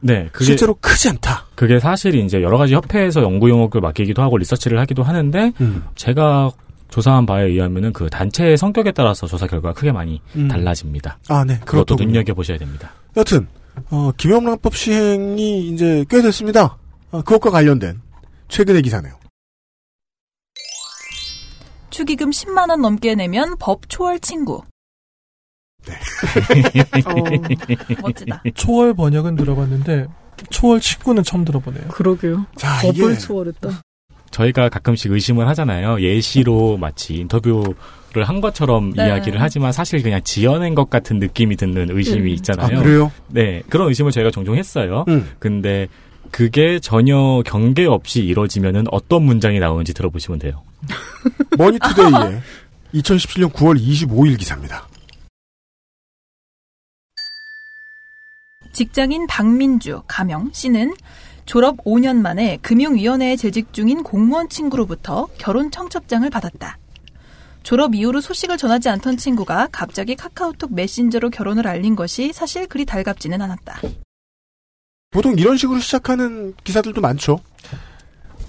네. 0.02 0.28
그게, 0.34 0.44
실제로 0.44 0.74
크지 0.74 1.08
않다. 1.08 1.46
그게 1.56 1.80
사실 1.80 2.16
이제 2.16 2.42
여러 2.42 2.58
가지 2.58 2.74
협회에서 2.76 3.22
연구 3.24 3.50
용역을 3.50 3.80
맡기기도 3.80 4.22
하고 4.22 4.38
리서치를 4.38 4.78
하기도 4.78 5.04
하는데 5.04 5.54
음. 5.62 5.84
제가 5.96 6.52
조사한 6.90 7.26
바에 7.26 7.46
의하면은 7.46 7.94
그 7.94 8.10
단체의 8.10 8.58
성격에 8.58 8.92
따라서 8.92 9.26
조사 9.26 9.48
결과가 9.48 9.74
크게 9.74 9.94
많이 9.94 10.22
음. 10.36 10.50
달라집니다. 10.50 11.18
아, 11.30 11.46
네. 11.46 11.58
그것도 11.60 11.96
그렇군요. 11.96 12.08
눈여겨 12.10 12.34
보셔야 12.34 12.58
됩니다. 12.58 12.92
여튼 13.16 13.48
어, 13.90 14.12
김영란법 14.18 14.76
시행이 14.76 15.70
이제 15.70 16.06
꽤 16.10 16.22
됐습니다. 16.22 16.78
어, 17.12 17.22
그것과 17.22 17.52
관련된 17.52 18.02
최근의 18.48 18.82
기사네요. 18.82 19.18
축의금 21.90 22.30
10만 22.32 22.70
원 22.70 22.82
넘게 22.82 23.16
내면 23.16 23.56
법 23.58 23.88
초월 23.88 24.20
친구. 24.20 24.64
어, 27.06 27.14
멋지다. 28.02 28.44
초월 28.56 28.94
번역은 28.94 29.36
들어봤는데 29.36 30.08
초월 30.50 30.82
친구는 30.82 31.24
처음 31.24 31.46
들어보네요. 31.46 31.88
그러게요. 31.90 32.46
자, 32.58 32.82
법을 32.82 33.12
이게 33.12 33.18
초월했다. 33.18 33.82
저희가 34.32 34.68
가끔씩 34.70 35.12
의심을 35.12 35.48
하잖아요. 35.50 36.02
예시로 36.02 36.76
마치 36.78 37.16
인터뷰를 37.16 37.76
한 38.24 38.42
것처럼 38.42 38.94
네. 38.94 39.08
이야기를 39.08 39.42
하지만 39.42 39.72
사실 39.72 40.02
그냥 40.02 40.22
지어낸 40.24 40.76
것 40.76 40.90
같은 40.90 41.20
느낌이 41.20 41.56
드는 41.56 41.96
의심이 41.96 42.32
음. 42.32 42.36
있잖아요. 42.36 42.78
아, 42.78 42.82
그래요? 42.82 43.12
네, 43.28 43.62
그런 43.70 43.90
의심을 43.90 44.12
저희가 44.12 44.32
종종 44.32 44.56
했어요. 44.56 45.06
음. 45.08 45.30
근데 45.40 45.88
그게 46.32 46.80
전혀 46.80 47.42
경계 47.46 47.86
없이 47.86 48.24
이루어지면은 48.24 48.86
어떤 48.92 49.24
문장이 49.24 49.60
나오는지 49.60 49.94
들어보시면 49.94 50.40
돼요. 50.40 50.64
머니투데이의 51.58 52.42
2017년 52.94 53.52
9월 53.52 53.80
25일 53.80 54.38
기사입니다. 54.38 54.88
직장인 58.74 59.26
박민주, 59.28 60.02
가명 60.08 60.50
씨는 60.52 60.94
졸업 61.46 61.78
5년 61.86 62.18
만에 62.18 62.58
금융위원회에 62.62 63.36
재직 63.38 63.72
중인 63.72 64.04
공무원 64.04 64.50
친구로부터 64.50 65.28
결혼 65.38 65.72
청첩장을 65.72 66.30
받았다. 66.30 66.78
졸업 67.66 67.96
이후로 67.96 68.22
소식을 68.22 68.58
전하지 68.58 68.90
않던 68.90 69.18
친구가 69.18 69.70
갑자기 69.72 70.16
카카오톡 70.16 70.76
메신저로 70.76 71.32
결혼을 71.32 71.68
알린 71.68 71.96
것이 71.96 72.32
사실 72.32 72.68
그리 72.68 72.86
달갑지는 72.86 73.42
않았다. 73.42 73.82
보통 75.10 75.34
이런 75.36 75.58
식으로 75.58 75.80
시작하는 75.80 76.54
기사들도 76.64 77.02
많죠. 77.02 77.40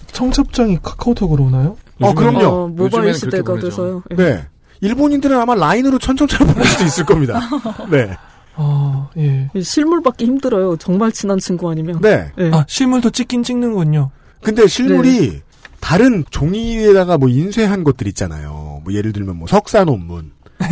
청첩장이 0.08 0.80
카카오톡으로 0.82 1.44
오나요? 1.44 1.78
어, 2.00 2.12
그럼요. 2.12 2.46
어, 2.46 2.68
모바일 2.68 3.14
시대가. 3.14 3.58
돼서요. 3.58 4.02
예. 4.10 4.16
네. 4.16 4.46
일본인들은 4.82 5.38
아마 5.40 5.54
라인으로 5.54 5.98
천청처럼 5.98 6.52
보낼 6.52 6.66
수도 6.66 6.84
있을 6.84 7.06
겁니다. 7.06 7.40
네. 7.90 8.14
아, 8.56 9.08
예. 9.16 9.48
실물 9.62 10.02
받기 10.02 10.26
힘들어요. 10.26 10.76
정말 10.76 11.10
친한 11.10 11.38
친구 11.38 11.70
아니면. 11.70 12.02
네. 12.02 12.30
예. 12.36 12.50
아, 12.52 12.66
실물도 12.68 13.10
찍긴 13.10 13.42
찍는군요. 13.42 14.10
근데 14.42 14.66
실물이 14.66 15.40
다른 15.80 16.22
종이에다가 16.28 17.16
뭐 17.16 17.30
인쇄한 17.30 17.82
것들 17.82 18.06
있잖아요. 18.08 18.65
뭐 18.86 18.94
예를 18.94 19.12
들면 19.12 19.36
뭐 19.36 19.48
석사 19.48 19.82
논문, 19.82 20.30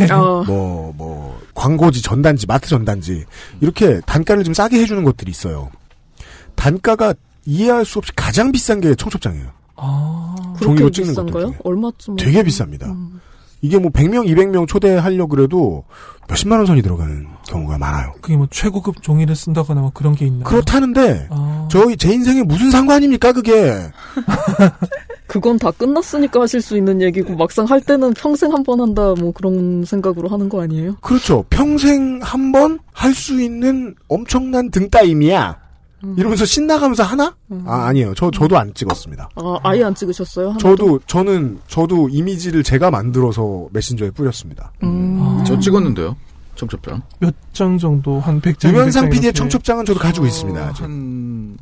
아, 0.09 0.43
뭐, 0.47 0.93
뭐, 0.95 1.37
광고지 1.53 2.01
전단지, 2.01 2.47
마트 2.47 2.69
전단지, 2.69 3.25
이렇게 3.59 3.99
단가를 4.05 4.45
좀 4.45 4.53
싸게 4.53 4.79
해주는 4.79 5.03
것들이 5.03 5.29
있어요. 5.29 5.69
단가가 6.55 7.13
이해할 7.45 7.83
수 7.83 7.99
없이 7.99 8.13
가장 8.15 8.53
비싼 8.53 8.79
게 8.79 8.95
청첩장이에요. 8.95 9.47
아, 9.75 10.55
종이로 10.61 10.89
찍는 10.89 11.13
것들? 11.13 11.41
중에. 11.41 11.57
얼마쯤? 11.65 12.15
되게 12.15 12.41
비쌉니다. 12.41 12.83
음. 12.85 13.19
이게 13.65 13.77
뭐 13.79 13.89
100명, 13.91 14.27
200명 14.27 14.67
초대하려고 14.67 15.29
그래도 15.29 15.83
몇십만 16.29 16.59
원 16.59 16.65
선이 16.65 16.81
들어가는 16.81 17.27
경우가 17.47 17.77
많아요. 17.77 18.13
그게 18.21 18.35
뭐 18.37 18.47
최고급 18.49 19.01
종이를 19.01 19.35
쓴다거나 19.35 19.81
뭐 19.81 19.91
그런 19.93 20.15
게 20.15 20.25
있나요? 20.25 20.43
그렇다는데, 20.43 21.27
아, 21.29 21.67
저희, 21.71 21.95
제 21.97 22.11
인생에 22.13 22.43
무슨 22.43 22.71
상관입니까, 22.71 23.31
그게? 23.33 23.73
그건 25.27 25.57
다 25.57 25.71
끝났으니까 25.71 26.41
하실 26.41 26.61
수 26.61 26.77
있는 26.77 27.01
얘기고 27.01 27.35
막상 27.35 27.65
할 27.65 27.81
때는 27.81 28.13
평생 28.13 28.53
한 28.53 28.63
번 28.63 28.79
한다 28.81 29.13
뭐 29.19 29.31
그런 29.31 29.83
생각으로 29.85 30.27
하는 30.29 30.49
거 30.49 30.61
아니에요? 30.61 30.95
그렇죠. 31.01 31.43
평생 31.49 32.19
한 32.23 32.51
번 32.51 32.79
할 32.93 33.13
수 33.13 33.41
있는 33.41 33.93
엄청난 34.07 34.69
등따임이야. 34.71 35.57
이러면서 36.17 36.45
신나가면서 36.45 37.03
하나? 37.03 37.35
아, 37.65 37.85
아니에요. 37.87 38.13
저, 38.15 38.29
저도 38.31 38.57
안 38.57 38.73
찍었습니다. 38.73 39.29
아, 39.35 39.57
아예 39.63 39.83
안 39.83 39.93
찍으셨어요? 39.95 40.49
하나도? 40.49 40.59
저도, 40.59 40.99
저는, 41.07 41.59
저도 41.67 42.09
이미지를 42.09 42.63
제가 42.63 42.91
만들어서 42.91 43.67
메신저에 43.71 44.11
뿌렸습니다. 44.11 44.71
음. 44.83 45.43
저 45.45 45.59
찍었는데요. 45.59 46.15
청첩장. 46.55 47.01
몇 47.19 47.33
장 47.53 47.77
정도 47.77 48.19
한 48.19 48.39
100장. 48.41 48.69
유면상 48.69 49.09
PD의 49.09 49.33
청첩장은 49.33 49.85
저도 49.85 49.99
가지고 49.99 50.25
있습니다. 50.25 50.59
아직. 50.67 50.83
한 50.83 51.57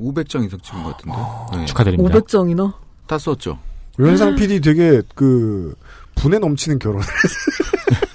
500장 0.00 0.44
이상 0.46 0.58
찍은 0.60 0.82
것 0.82 0.96
같은데. 0.96 1.16
네. 1.56 1.64
축하드립니다. 1.66 2.18
500장이나? 2.18 2.72
다 3.06 3.18
썼죠. 3.18 3.58
유면상 3.98 4.36
PD 4.36 4.60
되게 4.60 5.02
그 5.14 5.74
분에 6.14 6.38
넘치는 6.38 6.78
결혼. 6.78 7.02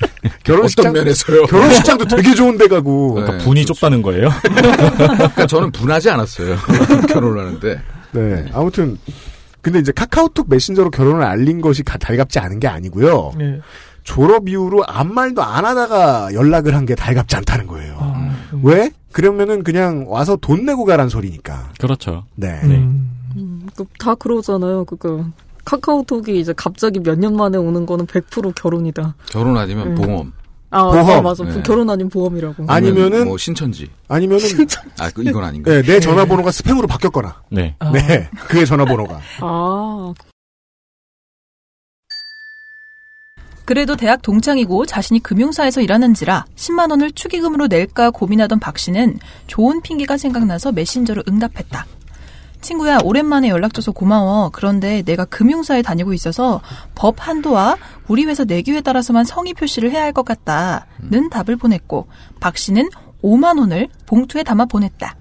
결혼식장 0.46 0.92
어떤 0.92 0.94
면에서요? 1.04 1.46
결혼식장도 1.48 2.06
되게 2.06 2.34
좋은 2.34 2.58
데 2.58 2.68
가고. 2.68 3.16
네. 3.16 3.22
그러니까 3.24 3.44
분이 3.46 3.66
좋죠. 3.66 3.74
좁다는 3.76 4.02
거예요? 4.02 4.30
그러니까 4.98 5.46
저는 5.48 5.72
분하지 5.72 6.10
않았어요. 6.10 6.56
결혼을 7.10 7.40
하는데. 7.46 7.82
네. 8.12 8.46
아무튼 8.54 8.98
근데 9.62 9.80
이제 9.80 9.92
카카오톡 9.92 10.48
메신저로 10.50 10.92
결혼을 10.92 11.24
알린 11.24 11.60
것이 11.62 11.84
가- 11.84 11.98
달갑지 11.98 12.40
않은 12.40 12.60
게 12.60 12.68
아니고요. 12.68 13.32
예. 13.42 13.60
졸업 14.04 14.48
이후로 14.48 14.84
아무 14.88 15.14
말도 15.14 15.42
안 15.42 15.66
하다가 15.66 16.30
연락을 16.36 16.76
한 16.76 16.86
게 16.86 16.94
달갑지 16.94 17.36
않다는 17.38 17.66
거예요. 17.66 17.98
아, 18.00 18.14
음. 18.54 18.62
왜? 18.64 18.92
그러면은 19.12 19.64
그냥 19.64 20.06
와서 20.08 20.36
돈 20.40 20.66
내고 20.66 20.86
가란 20.86 21.10
소리니까. 21.10 21.72
그렇죠. 21.80 22.24
네. 22.36 22.60
음. 22.66 23.10
음, 23.36 23.68
그다 23.76 24.14
그러잖아요. 24.16 24.86
그거 24.86 25.26
카카오톡이 25.65 26.39
이제 26.39 26.54
갑자기 26.56 26.99
몇 26.99 27.17
년 27.19 27.36
만에 27.36 27.58
오는 27.58 27.86
거는 27.86 28.06
100% 28.08 28.54
결혼이다. 28.56 29.15
결혼 29.30 29.58
아니면 29.58 29.88
음. 29.88 29.95
보험. 29.95 30.34
아, 30.71 30.84
보험. 30.84 31.10
아, 31.10 31.21
맞아. 31.21 31.43
네. 31.43 31.62
결혼 31.63 31.89
아닌 31.89 32.10
보험이라고. 32.10 32.65
아니면은 32.67 33.25
뭐 33.28 33.38
신천지. 33.38 33.89
아니면은 34.08 34.43
아, 34.99 35.10
그 35.10 35.23
이건 35.23 35.43
아닌가? 35.43 35.71
네, 35.71 35.82
내 35.82 35.99
전화번호가 35.99 36.49
스팸으로 36.51 36.88
바뀌었거나. 36.88 37.43
네. 37.49 37.75
아, 37.80 37.91
네. 37.91 38.30
그의 38.47 38.65
전화번호가. 38.65 39.19
아, 39.41 40.13
그래도 43.63 43.95
대학 43.95 44.21
동창이고 44.21 44.86
자신이 44.86 45.21
금융사에서 45.23 45.82
일하는지라 45.82 46.45
10만 46.56 46.91
원을 46.91 47.12
축의금으로 47.13 47.65
낼까 47.67 48.12
고민하던 48.12 48.60
박 48.60 48.78
씨는 48.78 49.17
좋은 49.47 49.82
핑계가 49.82 50.17
생각나서 50.17 50.71
메신저로 50.71 51.23
응답했다. 51.28 51.88
친구야, 52.62 52.98
오랜만에 53.04 53.50
연락줘서 53.50 53.91
고마워. 53.91 54.50
그런데 54.52 55.02
내가 55.04 55.26
금융사에 55.26 55.82
다니고 55.82 56.13
있어서 56.13 56.62
법 56.96 57.15
한도와 57.28 57.78
우리 58.08 58.26
회사 58.26 58.44
내규에 58.44 58.82
따라서만 58.82 59.24
성의 59.26 59.54
표시를 59.54 59.91
해야 59.91 60.04
할 60.04 60.13
것 60.13 60.24
같다 60.26 60.88
는 61.12 61.30
답을 61.30 61.58
보냈고 61.58 62.08
박 62.39 62.58
씨는 62.58 62.89
5만 63.22 63.60
원을 63.60 63.88
봉투에 64.06 64.44
담아 64.44 64.65
보냈다. 64.65 65.18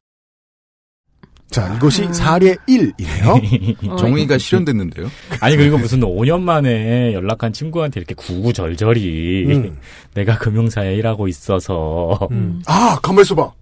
자, 1.50 1.72
이것이 1.76 2.12
사례 2.12 2.54
1이네요. 2.68 3.88
어, 3.90 3.96
정의가 3.96 4.38
실현됐는데요. 4.38 5.08
아니 5.40 5.56
그리고 5.56 5.78
무슨 5.78 6.00
5년 6.02 6.40
만에 6.40 7.12
연락한 7.12 7.52
친구한테 7.52 8.00
이렇게 8.00 8.14
구구절절히 8.14 9.46
음. 9.48 9.78
내가 10.14 10.38
금융사에 10.38 10.94
일하고 10.96 11.28
있어서 11.28 12.18
음. 12.32 12.62
아, 12.66 12.98
가만 13.02 13.22
있어 13.22 13.34
봐. 13.34 13.52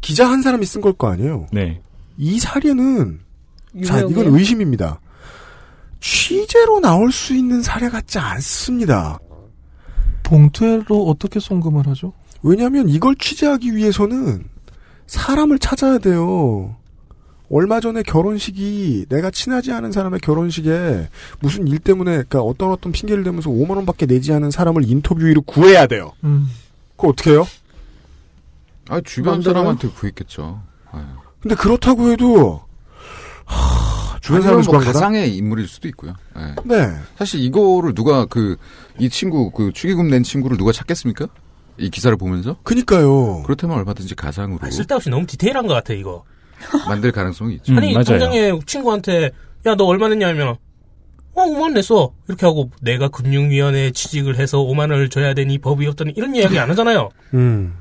기자 0.00 0.28
한 0.28 0.42
사람이 0.42 0.64
쓴 0.66 0.80
걸 0.82 0.92
거 0.92 1.08
아니에요. 1.08 1.46
네. 1.52 1.80
이 2.16 2.38
사례는 2.38 3.20
자? 3.84 4.00
이건 4.00 4.34
의심입니다. 4.34 5.00
취재로 6.00 6.80
나올 6.80 7.10
수 7.10 7.34
있는 7.34 7.62
사례 7.62 7.88
같지 7.88 8.18
않습니다. 8.18 9.18
봉투로 10.22 11.06
어떻게 11.08 11.40
송금을 11.40 11.86
하죠? 11.88 12.12
왜냐하면 12.42 12.88
이걸 12.88 13.14
취재하기 13.16 13.74
위해서는 13.74 14.44
사람을 15.06 15.58
찾아야 15.58 15.98
돼요. 15.98 16.76
얼마 17.50 17.80
전에 17.80 18.02
결혼식이 18.02 19.06
내가 19.08 19.30
친하지 19.30 19.72
않은 19.72 19.92
사람의 19.92 20.20
결혼식에 20.20 21.08
무슨 21.40 21.68
일 21.68 21.78
때문에 21.78 22.10
그러니까 22.10 22.40
어떤 22.40 22.70
어떤 22.70 22.92
핑계를 22.92 23.22
대면서 23.22 23.50
5만 23.50 23.76
원밖에 23.76 24.06
내지 24.06 24.32
않은 24.32 24.50
사람을 24.50 24.88
인터뷰로 24.88 25.42
구해야 25.42 25.86
돼요. 25.86 26.12
음. 26.24 26.48
그거 26.96 27.08
어떻게 27.08 27.32
해요? 27.32 27.46
아, 28.88 29.00
주변? 29.00 29.42
사람한테 29.42 29.88
구했겠죠. 29.88 30.62
아유. 30.90 31.04
근데 31.44 31.54
그렇다고 31.54 32.10
해도 32.10 32.62
하, 33.44 34.18
주변 34.20 34.40
사람을 34.42 34.64
뭐. 34.64 34.78
가상의 34.78 35.36
인물일 35.36 35.68
수도 35.68 35.86
있고요. 35.88 36.14
예. 36.38 36.54
네. 36.64 36.88
사실 37.18 37.40
이거를 37.40 37.94
누가 37.94 38.24
그 38.26 38.56
이 38.98 39.08
친구 39.10 39.50
그 39.50 39.72
축의금 39.72 40.08
낸 40.08 40.22
친구를 40.22 40.56
누가 40.56 40.70
찾겠습니까? 40.72 41.26
이 41.78 41.90
기사를 41.90 42.16
보면서 42.16 42.56
그니까요. 42.62 43.42
그렇다면 43.42 43.76
얼마든지 43.78 44.14
가상으로 44.14 44.60
아, 44.62 44.70
쓸데없이 44.70 45.10
너무 45.10 45.26
디테일한 45.26 45.66
것 45.66 45.74
같아 45.74 45.92
이거. 45.92 46.24
만들 46.88 47.10
가능성이 47.12 47.56
있죠. 47.56 47.72
음, 47.72 47.78
아니 47.78 47.92
맞아요. 47.92 48.04
당장에 48.04 48.58
친구한테 48.66 49.32
야 49.66 49.74
너 49.74 49.84
얼마 49.86 50.08
냈냐면 50.08 50.56
어 51.34 51.44
5만 51.44 51.60
원 51.62 51.74
냈어 51.74 52.12
이렇게 52.28 52.46
하고 52.46 52.70
내가 52.80 53.08
금융위원회에 53.08 53.90
취직을 53.90 54.38
해서 54.38 54.58
5만 54.58 54.78
원을 54.92 55.08
줘야 55.10 55.34
되니 55.34 55.58
법이 55.58 55.86
없더니 55.88 56.12
이런 56.16 56.34
이야기 56.36 56.56
안 56.58 56.70
하잖아요. 56.70 57.08
음. 57.34 57.76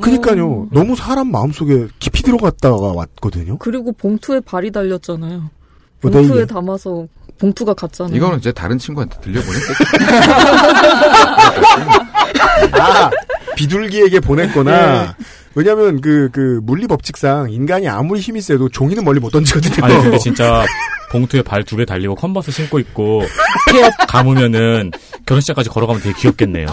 그니까요. 0.00 0.68
너무 0.70 0.94
사람 0.96 1.30
마음속에 1.30 1.86
깊이 1.98 2.22
들어갔다가 2.22 2.76
왔거든요. 2.76 3.58
그리고 3.58 3.92
봉투에 3.92 4.40
발이 4.40 4.70
달렸잖아요. 4.70 5.50
봉투에 6.00 6.30
어디에? 6.30 6.46
담아서 6.46 7.06
봉투가 7.38 7.74
갔잖아요. 7.74 8.14
이거는 8.16 8.38
이제 8.38 8.52
다른 8.52 8.78
친구한테 8.78 9.18
들려보냈겠죠. 9.20 9.84
아, 12.72 13.10
비둘기에게 13.56 14.20
보냈거나. 14.20 15.02
네. 15.02 15.08
왜냐면 15.54 16.00
그, 16.00 16.30
그, 16.32 16.60
물리 16.62 16.86
법칙상 16.86 17.50
인간이 17.50 17.86
아무리 17.88 18.20
힘이 18.20 18.40
세도 18.40 18.70
종이는 18.70 19.04
멀리 19.04 19.20
못 19.20 19.30
던지거든요. 19.30 19.84
아니 19.84 19.94
근데 20.02 20.18
진짜 20.18 20.64
봉투에 21.10 21.42
발 21.42 21.62
두 21.64 21.76
개 21.76 21.84
달리고 21.84 22.14
컨버스 22.14 22.50
신고 22.50 22.78
있고 22.78 23.22
폐업 23.70 23.92
감으면은 24.08 24.90
결혼식장까지 25.26 25.68
걸어가면 25.68 26.00
되게 26.02 26.18
귀엽겠네요. 26.18 26.66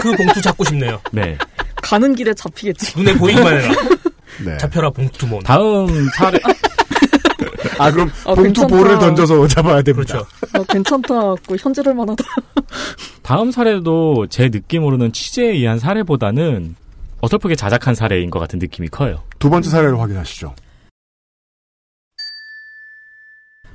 그 0.00 0.16
봉투 0.16 0.40
잡고 0.40 0.64
싶네요. 0.64 1.00
네. 1.12 1.36
가는 1.82 2.14
길에 2.14 2.32
잡히겠지. 2.32 2.98
눈에 2.98 3.16
보이기만 3.18 3.60
해라. 3.60 3.74
네. 4.44 4.56
잡혀라 4.56 4.90
봉투몬. 4.90 5.42
다음 5.42 6.08
사례 6.16 6.38
아, 7.78 7.90
그럼 7.90 8.10
아, 8.24 8.34
봉투 8.34 8.42
괜찮다. 8.62 8.76
볼을 8.76 8.98
던져서 8.98 9.46
잡아야 9.48 9.82
됩니다. 9.82 10.14
그렇죠. 10.14 10.26
아, 10.54 10.64
괜찮다고 10.68 11.56
현질할 11.58 11.94
만하다. 11.94 12.24
다음 13.22 13.50
사례도 13.50 14.28
제 14.28 14.48
느낌으로는 14.48 15.12
취재에 15.12 15.50
의한 15.52 15.78
사례보다는 15.78 16.76
어설프게 17.20 17.54
자작한 17.56 17.94
사례인 17.94 18.30
것 18.30 18.38
같은 18.38 18.58
느낌이 18.58 18.88
커요. 18.88 19.22
두 19.38 19.50
번째 19.50 19.70
사례를 19.70 20.00
확인하시죠. 20.00 20.54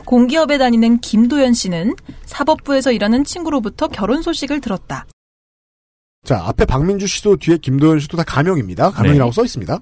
공기업에 0.05 0.57
다니는 0.57 0.99
김도연 0.99 1.53
씨는 1.53 1.95
사법부에서 2.25 2.91
일하는 2.93 3.23
친구로부터 3.25 3.87
결혼 3.87 4.21
소식을 4.21 4.61
들었다. 4.61 5.05
자, 6.27 6.43
앞에 6.45 6.65
박민주 6.65 7.07
씨도 7.07 7.37
뒤에 7.37 7.55
김도현 7.55 8.01
씨도 8.01 8.17
다 8.17 8.23
가명입니다. 8.27 8.91
가명이라고 8.91 9.31
네. 9.31 9.33
써 9.33 9.45
있습니다. 9.45 9.79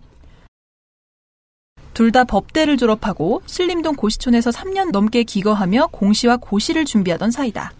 둘 1.95 2.11
다 2.11 2.23
법대를 2.23 2.77
졸업하고 2.77 3.41
신림동 3.47 3.95
고시촌에서 3.95 4.51
3년 4.51 4.91
넘게 4.91 5.23
기거하며 5.23 5.87
공시와 5.91 6.37
고시를 6.37 6.85
준비하던 6.85 7.31
사이다. 7.31 7.71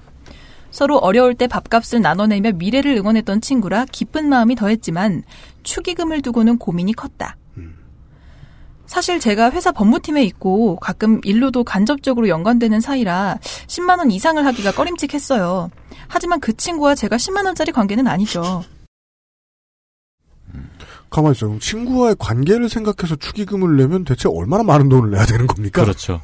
서로 0.71 0.97
어려울 0.97 1.35
때 1.35 1.45
밥값을 1.45 2.01
나눠내며 2.01 2.53
미래를 2.53 2.95
응원했던 2.97 3.41
친구라 3.41 3.85
기쁜 3.91 4.27
마음이 4.29 4.55
더했지만 4.55 5.21
축의금을 5.61 6.23
두고는 6.23 6.57
고민이 6.57 6.93
컸다. 6.93 7.37
사실 8.85 9.19
제가 9.19 9.51
회사 9.51 9.71
법무팀에 9.71 10.23
있고 10.23 10.77
가끔 10.77 11.19
일로도 11.23 11.63
간접적으로 11.63 12.27
연관되는 12.27 12.79
사이라 12.81 13.39
10만 13.67 13.97
원 13.99 14.11
이상을 14.11 14.43
하기가 14.45 14.71
꺼림칙했어요. 14.73 15.69
하지만 16.07 16.39
그 16.39 16.55
친구와 16.55 16.95
제가 16.95 17.17
10만 17.17 17.45
원짜리 17.45 17.71
관계는 17.71 18.07
아니죠. 18.07 18.63
가만히 21.09 21.33
있어요. 21.33 21.49
그럼 21.49 21.59
친구와의 21.59 22.15
관계를 22.19 22.69
생각해서 22.69 23.15
축의금을 23.15 23.77
내면 23.77 24.03
대체 24.03 24.29
얼마나 24.29 24.63
많은 24.63 24.89
돈을 24.89 25.11
내야 25.11 25.25
되는 25.25 25.47
겁니까? 25.47 25.83
그렇죠. 25.83 26.21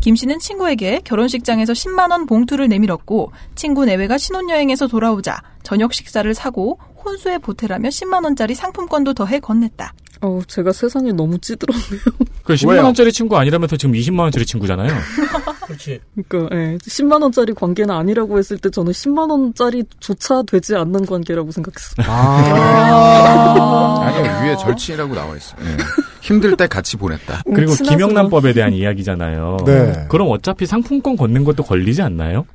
김 0.00 0.16
씨는 0.16 0.38
친구에게 0.38 1.00
결혼식장에서 1.02 1.72
10만 1.72 2.10
원 2.10 2.26
봉투를 2.26 2.68
내밀었고 2.68 3.32
친구 3.54 3.86
내외가 3.86 4.18
신혼여행에서 4.18 4.86
돌아오자 4.86 5.40
저녁 5.62 5.94
식사를 5.94 6.32
사고 6.34 6.78
혼수에 7.02 7.38
보태라며 7.38 7.88
10만 7.88 8.24
원짜리 8.24 8.54
상품권도 8.54 9.14
더해 9.14 9.40
건넸다. 9.40 9.92
어, 10.24 10.40
제가 10.48 10.72
세상에 10.72 11.12
너무 11.12 11.38
찌들었네요. 11.38 12.00
그 12.44 12.54
10만 12.54 12.82
원짜리 12.82 13.12
친구 13.12 13.36
아니라면서 13.36 13.76
지금 13.76 13.94
20만 13.94 14.20
원짜리 14.20 14.46
친구잖아요. 14.46 14.88
그렇지. 15.66 16.00
그러니까 16.26 16.56
예, 16.56 16.78
10만 16.78 17.22
원짜리 17.22 17.52
관계는 17.52 17.94
아니라고 17.94 18.38
했을 18.38 18.56
때 18.58 18.70
저는 18.70 18.92
10만 18.92 19.30
원짜리조차 19.30 20.42
되지 20.44 20.76
않는 20.76 21.04
관계라고 21.06 21.50
생각했어요. 21.50 22.06
아. 22.08 24.00
아니요, 24.06 24.22
위에 24.48 24.56
절친이라고 24.56 25.14
나와 25.14 25.36
있어요. 25.36 25.60
예. 25.66 25.76
힘들 26.22 26.56
때 26.56 26.66
같이 26.66 26.96
보냈다. 26.96 27.42
그리고 27.54 27.72
친하지만- 27.72 27.88
김영란법에 27.90 28.54
대한 28.54 28.72
이야기잖아요. 28.72 29.58
네. 29.66 30.06
그럼 30.08 30.28
어차피 30.30 30.64
상품권 30.64 31.16
걷는 31.16 31.44
것도 31.44 31.62
걸리지 31.64 32.00
않나요? 32.00 32.46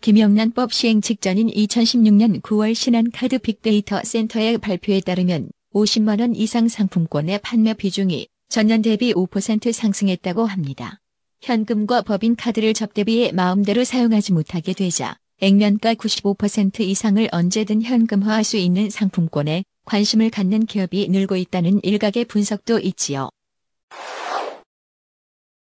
김영란법 0.00 0.72
시행 0.72 1.00
직전인 1.00 1.46
2016년 1.48 2.42
9월 2.42 2.74
신한카드 2.74 3.38
빅데이터 3.38 4.00
센터의 4.02 4.58
발표에 4.58 5.00
따르면 5.00 5.50
50만 5.74 6.20
원 6.20 6.34
이상 6.34 6.68
상품권의 6.68 7.40
판매 7.42 7.74
비중이 7.74 8.28
전년 8.48 8.82
대비 8.82 9.12
5% 9.14 9.72
상승했다고 9.72 10.44
합니다. 10.44 10.98
현금과 11.40 12.02
법인카드를 12.02 12.74
접대비에 12.74 13.32
마음대로 13.32 13.84
사용하지 13.84 14.32
못하게 14.32 14.74
되자 14.74 15.16
액면가 15.40 15.94
95% 15.94 16.80
이상을 16.80 17.28
언제든 17.32 17.82
현금화할 17.82 18.44
수 18.44 18.56
있는 18.56 18.90
상품권에 18.90 19.64
관심을 19.84 20.30
갖는 20.30 20.66
기업이 20.66 21.08
늘고 21.08 21.36
있다는 21.36 21.80
일각의 21.82 22.26
분석도 22.26 22.78
있지요. 22.80 23.28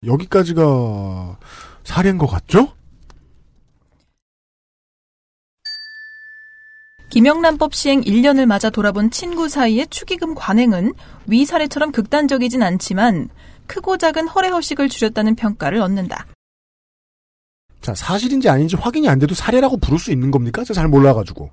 여기까지가 0.05 1.38
사례인 1.85 2.19
것 2.19 2.27
같죠? 2.27 2.76
김영란법 7.17 7.75
시행 7.75 8.03
1년을 8.03 8.45
맞아 8.45 8.69
돌아본 8.69 9.11
친구 9.11 9.49
사이의 9.49 9.87
축의금 9.87 10.35
관행은 10.35 10.93
위 11.29 11.47
사례처럼 11.47 11.91
극단적이진 11.91 12.63
않지만 12.63 13.31
크고 13.67 13.97
작은 13.97 14.29
허례 14.29 14.49
허식을 14.49 14.91
줄였다는 14.91 15.35
평가를 15.35 15.81
얻는다. 15.81 16.27
자, 17.81 17.95
사실인지 17.95 18.51
아닌지 18.51 18.77
확인이 18.77 19.09
안 19.09 19.19
돼도 19.19 19.35
사례라고 19.35 19.79
부를 19.79 19.99
수 19.99 20.13
있는 20.13 20.31
겁니까? 20.31 20.63
제가 20.63 20.75
잘 20.75 20.89
몰라가지고. 20.89 21.49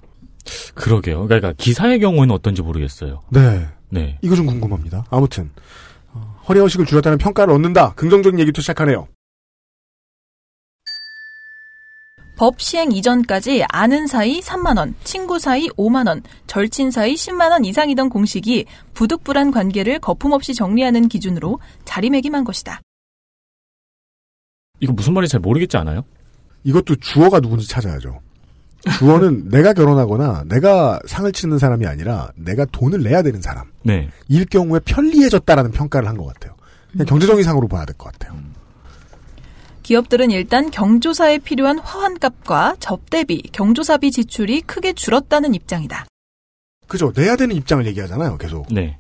그러게요. 0.76 1.28
그러니까 1.28 1.54
기사의 1.54 2.02
경우에는 2.02 2.36
어떤지 2.36 2.62
모르겠어요. 2.62 3.22
네. 3.30 3.66
네. 3.88 4.20
이거 4.22 4.36
좀 4.36 4.48
궁금합니다. 4.48 5.06
아무튼. 5.10 5.50
어, 6.12 6.42
허리허식을 6.50 6.86
줄였다는 6.86 7.20
평가를 7.20 7.54
얻는다. 7.54 7.94
긍정적인 7.94 8.38
얘기부터 8.38 8.62
시작하네요. 8.62 9.08
법 12.44 12.60
시행 12.60 12.92
이전까지 12.92 13.64
아는 13.70 14.06
사이 14.06 14.42
3만 14.42 14.78
원, 14.78 14.96
친구 15.06 15.40
사이 15.40 15.70
5만 15.78 16.10
원, 16.10 16.22
절친 16.46 16.92
사이 16.92 17.14
10만 17.14 17.52
원 17.52 17.64
이상이던 17.64 18.10
공식이 18.10 18.66
부득불한 18.94 19.52
관계를 19.52 20.00
거품없이 20.00 20.54
정리하는 20.54 21.08
기준으로 21.08 21.62
자리매김한 21.86 22.44
것이다. 22.44 22.82
이거 24.82 24.92
무슨 24.92 25.14
말인지 25.14 25.32
잘 25.32 25.40
모르겠지 25.40 25.78
않아요? 25.78 26.04
이것도 26.66 26.98
주어가 26.98 27.40
누군지 27.40 27.66
찾아야죠. 27.66 28.20
주어는 28.98 29.48
내가 29.48 29.72
결혼하거나 29.72 30.44
내가 30.50 31.00
상을 31.08 31.32
치는 31.32 31.58
사람이 31.60 31.88
아니라 31.88 32.30
내가 32.36 32.66
돈을 32.66 33.04
내야 33.04 33.22
되는 33.22 33.42
사람. 33.42 33.72
네. 33.84 34.10
일 34.28 34.46
경우에 34.48 34.82
편리해졌다라는 34.84 35.72
평가를 35.72 36.10
한 36.10 36.18
것 36.18 36.26
같아요. 36.26 36.58
그냥 36.92 37.06
경제적인 37.06 37.42
상으로 37.46 37.70
봐야 37.70 37.86
될 37.86 37.96
것 37.96 38.12
같아요. 38.12 38.38
기업들은 39.84 40.32
일단 40.32 40.72
경조사에 40.72 41.40
필요한 41.40 41.78
화환값과 41.78 42.78
접대비, 42.80 43.44
경조사비 43.52 44.12
지출이 44.12 44.62
크게 44.62 44.94
줄었다는 44.94 45.54
입장이다. 45.54 46.06
그죠? 46.88 47.12
내야 47.16 47.36
되는 47.36 47.56
입장을 47.56 47.86
얘기하잖아요, 47.86 48.38
계속. 48.38 48.66
네. 48.72 48.98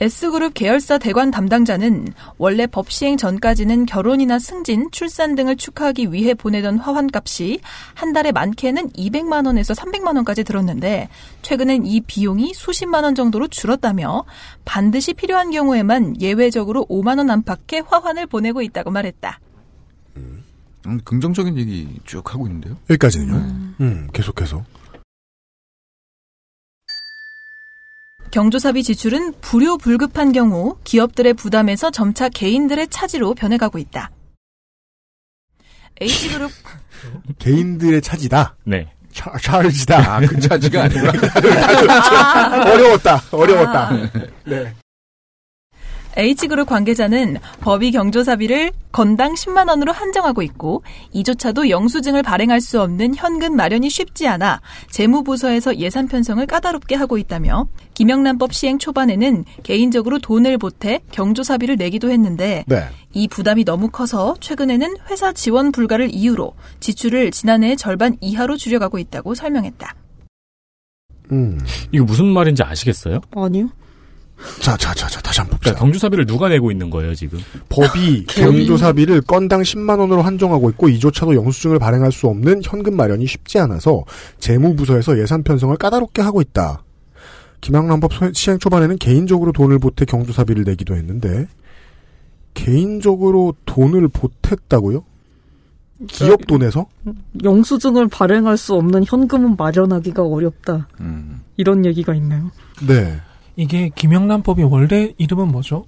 S그룹 0.00 0.54
계열사 0.54 0.98
대관 0.98 1.32
담당자는 1.32 2.12
원래 2.36 2.66
법 2.66 2.90
시행 2.90 3.16
전까지는 3.16 3.86
결혼이나 3.86 4.38
승진, 4.38 4.90
출산 4.92 5.34
등을 5.34 5.56
축하하기 5.56 6.12
위해 6.12 6.34
보내던 6.34 6.78
화환값이 6.78 7.60
한 7.94 8.12
달에 8.12 8.30
많게는 8.30 8.90
200만 8.90 9.46
원에서 9.46 9.74
300만 9.74 10.14
원까지 10.14 10.44
들었는데 10.44 11.08
최근엔 11.42 11.84
이 11.84 12.00
비용이 12.00 12.54
수십만 12.54 13.02
원 13.02 13.16
정도로 13.16 13.48
줄었다며 13.48 14.24
반드시 14.64 15.14
필요한 15.14 15.50
경우에만 15.50 16.20
예외적으로 16.20 16.86
5만 16.88 17.18
원 17.18 17.30
안팎의 17.30 17.82
화환을 17.88 18.26
보내고 18.26 18.62
있다고 18.62 18.92
말했다. 18.92 19.40
음, 20.16 20.44
긍정적인 21.04 21.58
얘기 21.58 21.98
쭉 22.04 22.32
하고 22.32 22.46
있는데요. 22.46 22.76
여기까지는요. 22.88 23.34
음, 23.80 24.08
계속해서. 24.12 24.64
경조사비 28.38 28.84
지출은 28.84 29.34
불효불급한 29.40 30.30
경우 30.30 30.76
기업들의 30.84 31.34
부담에서 31.34 31.90
점차 31.90 32.28
개인들의 32.28 32.86
차지로 32.86 33.34
변해가고 33.34 33.78
있다. 33.78 34.12
H그룹 36.00 36.52
개인들의 37.40 38.00
차지다. 38.00 38.54
네. 38.62 38.92
차, 39.12 39.32
차지다. 39.42 40.14
아, 40.14 40.20
그 40.20 40.38
차지가 40.38 40.84
아니라. 40.84 41.10
어려웠다. 42.72 43.20
어려웠다. 43.32 43.90
네. 44.44 44.72
H그룹 46.18 46.66
관계자는 46.68 47.36
법이 47.60 47.92
경조사비를 47.92 48.72
건당 48.90 49.34
10만 49.34 49.68
원으로 49.68 49.92
한정하고 49.92 50.42
있고 50.42 50.82
이조차도 51.12 51.70
영수증을 51.70 52.24
발행할 52.24 52.60
수 52.60 52.82
없는 52.82 53.14
현금 53.14 53.54
마련이 53.54 53.88
쉽지 53.88 54.26
않아 54.26 54.60
재무부서에서 54.90 55.76
예산 55.76 56.08
편성을 56.08 56.44
까다롭게 56.44 56.96
하고 56.96 57.18
있다며 57.18 57.68
김영란법 57.94 58.52
시행 58.52 58.78
초반에는 58.78 59.44
개인적으로 59.62 60.18
돈을 60.18 60.58
보태 60.58 61.00
경조사비를 61.12 61.76
내기도 61.76 62.10
했는데 62.10 62.64
네. 62.66 62.88
이 63.12 63.28
부담이 63.28 63.64
너무 63.64 63.88
커서 63.88 64.34
최근에는 64.40 64.96
회사 65.10 65.32
지원 65.32 65.70
불가를 65.70 66.12
이유로 66.12 66.54
지출을 66.80 67.30
지난해의 67.30 67.76
절반 67.76 68.16
이하로 68.20 68.56
줄여가고 68.56 68.98
있다고 68.98 69.34
설명했다. 69.36 69.94
음. 71.30 71.60
이거 71.92 72.04
무슨 72.04 72.26
말인지 72.26 72.62
아시겠어요? 72.64 73.20
아니요. 73.36 73.68
자, 74.60 74.76
자, 74.76 74.94
자, 74.94 75.08
자, 75.08 75.20
다시 75.20 75.40
한번 75.40 75.56
봅시다. 75.58 75.70
그러니까 75.74 75.80
경주사비를 75.84 76.26
누가 76.26 76.48
내고 76.48 76.70
있는 76.70 76.90
거예요 76.90 77.14
지금? 77.14 77.38
법이 77.68 78.24
경조사비를 78.30 79.22
건당 79.22 79.62
10만 79.62 79.98
원으로 79.98 80.22
한정하고 80.22 80.70
있고 80.70 80.88
이조차도 80.88 81.34
영수증을 81.34 81.78
발행할 81.78 82.12
수 82.12 82.28
없는 82.28 82.60
현금 82.64 82.96
마련이 82.96 83.26
쉽지 83.26 83.58
않아서 83.58 84.04
재무부서에서 84.38 85.18
예산 85.18 85.42
편성을 85.42 85.76
까다롭게 85.76 86.22
하고 86.22 86.40
있다. 86.40 86.82
김영란법 87.60 88.12
소- 88.12 88.32
시행 88.32 88.58
초반에는 88.60 88.98
개인적으로 88.98 89.50
돈을 89.52 89.80
보태 89.80 90.04
경조사비를 90.04 90.62
내기도 90.64 90.94
했는데 90.94 91.48
개인적으로 92.54 93.54
돈을 93.66 94.08
보탰다고요? 94.08 95.02
기업 96.06 96.46
돈에서? 96.46 96.86
영수증을 97.42 98.06
발행할 98.08 98.56
수 98.56 98.74
없는 98.74 99.04
현금은 99.06 99.56
마련하기가 99.56 100.22
어렵다. 100.22 100.86
음. 101.00 101.40
이런 101.56 101.84
얘기가 101.84 102.14
있네요. 102.14 102.52
네. 102.86 103.16
이게 103.58 103.90
김영란법이 103.92 104.62
원래 104.62 105.12
이름은 105.18 105.48
뭐죠? 105.48 105.84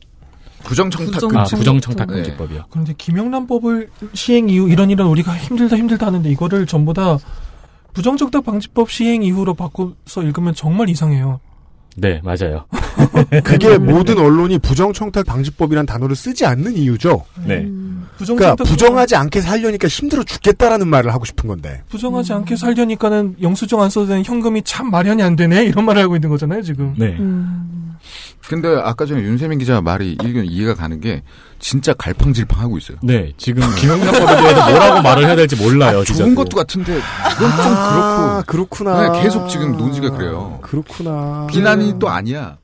부정청탁 0.65 1.15
부정- 1.15 1.31
아 1.37 1.45
금지. 1.45 1.57
부정청탁금지법이요. 1.57 2.65
그런데 2.69 2.95
김영란법을 2.99 3.89
시행 4.13 4.49
이후 4.51 4.69
이런 4.69 4.91
이런 4.91 5.07
우리가 5.07 5.35
힘들다 5.37 5.77
힘들다 5.77 6.07
하는데 6.09 6.29
이거를 6.29 6.67
전부 6.67 6.93
다 6.93 7.17
부정적답 7.95 8.45
방지법 8.45 8.91
시행 8.91 9.23
이후로 9.23 9.55
바꿔서 9.55 10.23
읽으면 10.23 10.53
정말 10.55 10.89
이상해요. 10.91 11.39
네 12.01 12.21
맞아요. 12.25 12.65
그게 13.45 13.79
모든 13.79 14.19
언론이 14.19 14.59
부정청탁 14.59 15.27
방지법이란 15.27 15.87
단어를 15.87 16.17
쓰지 16.17 16.47
않는 16.47 16.77
이유죠. 16.77 17.25
네. 17.47 17.67
그러니까 17.67 18.55
부정청탁 18.57 18.67
부정하지 18.67 19.17
않게 19.17 19.41
살려니까 19.41 19.89
힘들어 19.89 20.23
죽겠다라는 20.25 20.89
말을 20.89 21.13
하고 21.13 21.25
싶은 21.25 21.49
건데. 21.49 21.83
부정하지 21.91 22.33
않게 22.33 22.57
살려니까는 22.57 23.37
영수증 23.43 23.81
안 23.81 23.91
써도 23.91 24.07
되는 24.07 24.25
현금이 24.25 24.63
참 24.65 24.91
마련이 24.91 25.23
안 25.23 25.37
되네 25.37 25.65
이런 25.65 25.85
말을 25.85 26.03
하고 26.03 26.17
있는 26.17 26.31
거잖아요 26.31 26.63
지금. 26.63 26.95
네. 26.97 27.17
근데 28.49 28.69
아까 28.69 29.05
전에 29.07 29.23
윤세민 29.23 29.59
기자 29.59 29.81
말이 29.81 30.13
이건 30.13 30.47
이해가 30.47 30.75
가는 30.75 31.01
게 31.01 31.23
진짜 31.61 31.93
갈팡질팡하고 31.95 32.79
있어요. 32.79 32.97
네 33.03 33.33
지금 33.37 33.63
김영란법에 33.77 34.37
대해서 34.37 34.71
뭐라고 34.71 35.03
말을 35.03 35.27
해야 35.27 35.37
될지 35.37 35.57
몰라요. 35.57 36.03
진짜. 36.05 36.25
좋은 36.25 36.35
것도 36.35 36.57
같은데 36.57 36.97
이건 36.97 37.51
좀 37.51 37.61
아, 37.61 38.43
그렇고 38.47 38.77
그렇구나. 38.77 39.13
네, 39.13 39.23
계속 39.23 39.49
지금 39.49 39.77
논지가 39.77 40.11
그래요. 40.11 40.59
그렇구나. 40.63 41.47
비난이 41.51 41.99
또 41.99 42.09
아니야. 42.09 42.59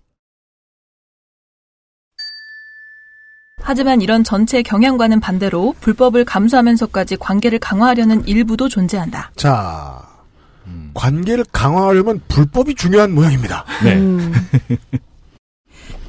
하지만 3.63 4.01
이런 4.01 4.23
전체 4.23 4.63
경향과는 4.63 5.19
반대로 5.21 5.75
불법을 5.81 6.25
감수하면서까지 6.25 7.17
관계를 7.17 7.59
강화하려는 7.59 8.27
일부도 8.27 8.69
존재한다. 8.69 9.33
자, 9.35 10.03
관계를 10.95 11.45
강화하려면 11.51 12.21
불법이 12.29 12.77
중요한 12.77 13.13
모양입니다. 13.13 13.65
네. 13.83 13.97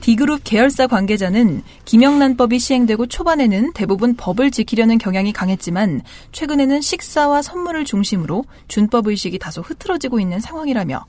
D그룹 0.07 0.39
계열사 0.45 0.87
관계자는 0.87 1.63
김영란법이 1.83 2.59
시행되고 2.59 3.07
초반에는 3.07 3.73
대부분 3.73 4.15
법을 4.15 4.51
지키려는 4.51 4.99
경향이 4.99 5.33
강했지만 5.33 6.01
최근에는 6.31 6.79
식사와 6.79 7.41
선물을 7.41 7.83
중심으로 7.83 8.45
준법 8.69 9.07
의식이 9.07 9.37
다소 9.37 9.59
흐트러지고 9.59 10.21
있는 10.21 10.39
상황이라며 10.39 11.05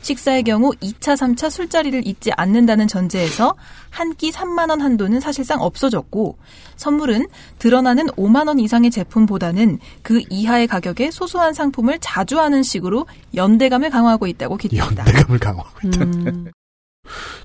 식사의 0.00 0.44
경우 0.44 0.70
2차, 0.80 1.14
3차 1.14 1.50
술자리를 1.50 2.06
잊지 2.06 2.32
않는다는 2.38 2.88
전제에서 2.88 3.54
한 3.90 4.14
끼 4.14 4.30
3만 4.30 4.70
원 4.70 4.80
한도는 4.80 5.20
사실상 5.20 5.60
없어졌고 5.60 6.38
선물은 6.76 7.26
드러나는 7.58 8.06
5만 8.06 8.48
원 8.48 8.58
이상의 8.60 8.90
제품보다는 8.90 9.78
그 10.00 10.22
이하의 10.30 10.68
가격의 10.68 11.12
소소한 11.12 11.52
상품을 11.52 11.98
자주 12.00 12.40
하는 12.40 12.62
식으로 12.62 13.06
연대감을 13.34 13.90
강화하고 13.90 14.26
있다고 14.26 14.56
기대한다. 14.56 15.04
연대감을 15.06 15.38
강화하고 15.38 15.86
있다. 15.86 16.04
음. 16.04 16.50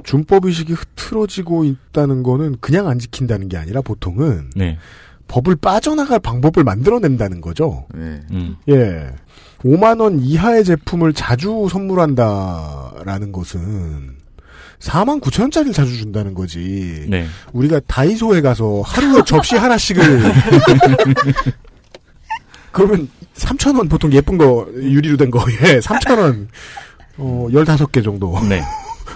준법 0.04 0.46
의식이 0.46 0.74
흐트러지고 0.74 1.64
있다는 1.64 2.24
거는 2.24 2.58
그냥 2.60 2.88
안 2.88 3.00
지킨다는 3.00 3.50
게 3.50 3.58
아니라 3.58 3.82
보통은 3.82 4.52
네. 4.56 4.78
법을 5.28 5.56
빠져나갈 5.56 6.20
방법을 6.20 6.64
만들어낸다는 6.64 7.42
거죠. 7.42 7.86
네. 7.94 8.22
음. 8.32 8.56
예. 8.70 9.10
5만 9.64 10.02
원 10.02 10.20
이하의 10.20 10.66
제품을 10.66 11.14
자주 11.14 11.68
선물한다라는 11.72 13.32
것은 13.32 14.18
4만 14.80 15.22
9천 15.22 15.44
원짜리를 15.44 15.74
자주 15.74 15.98
준다는 15.98 16.34
거지. 16.34 17.06
네. 17.08 17.26
우리가 17.54 17.80
다이소에 17.88 18.42
가서 18.42 18.82
하루에 18.82 19.22
접시 19.26 19.56
하나씩을 19.56 20.04
그러면 22.72 23.08
3천 23.36 23.78
원 23.78 23.88
보통 23.88 24.12
예쁜 24.12 24.38
거 24.38 24.68
유리로 24.76 25.16
된 25.16 25.32
거에 25.32 25.80
3천 25.80 26.20
원 26.20 26.50
어, 27.18 27.48
15개 27.52 28.04
정도. 28.04 28.38
네. 28.50 28.62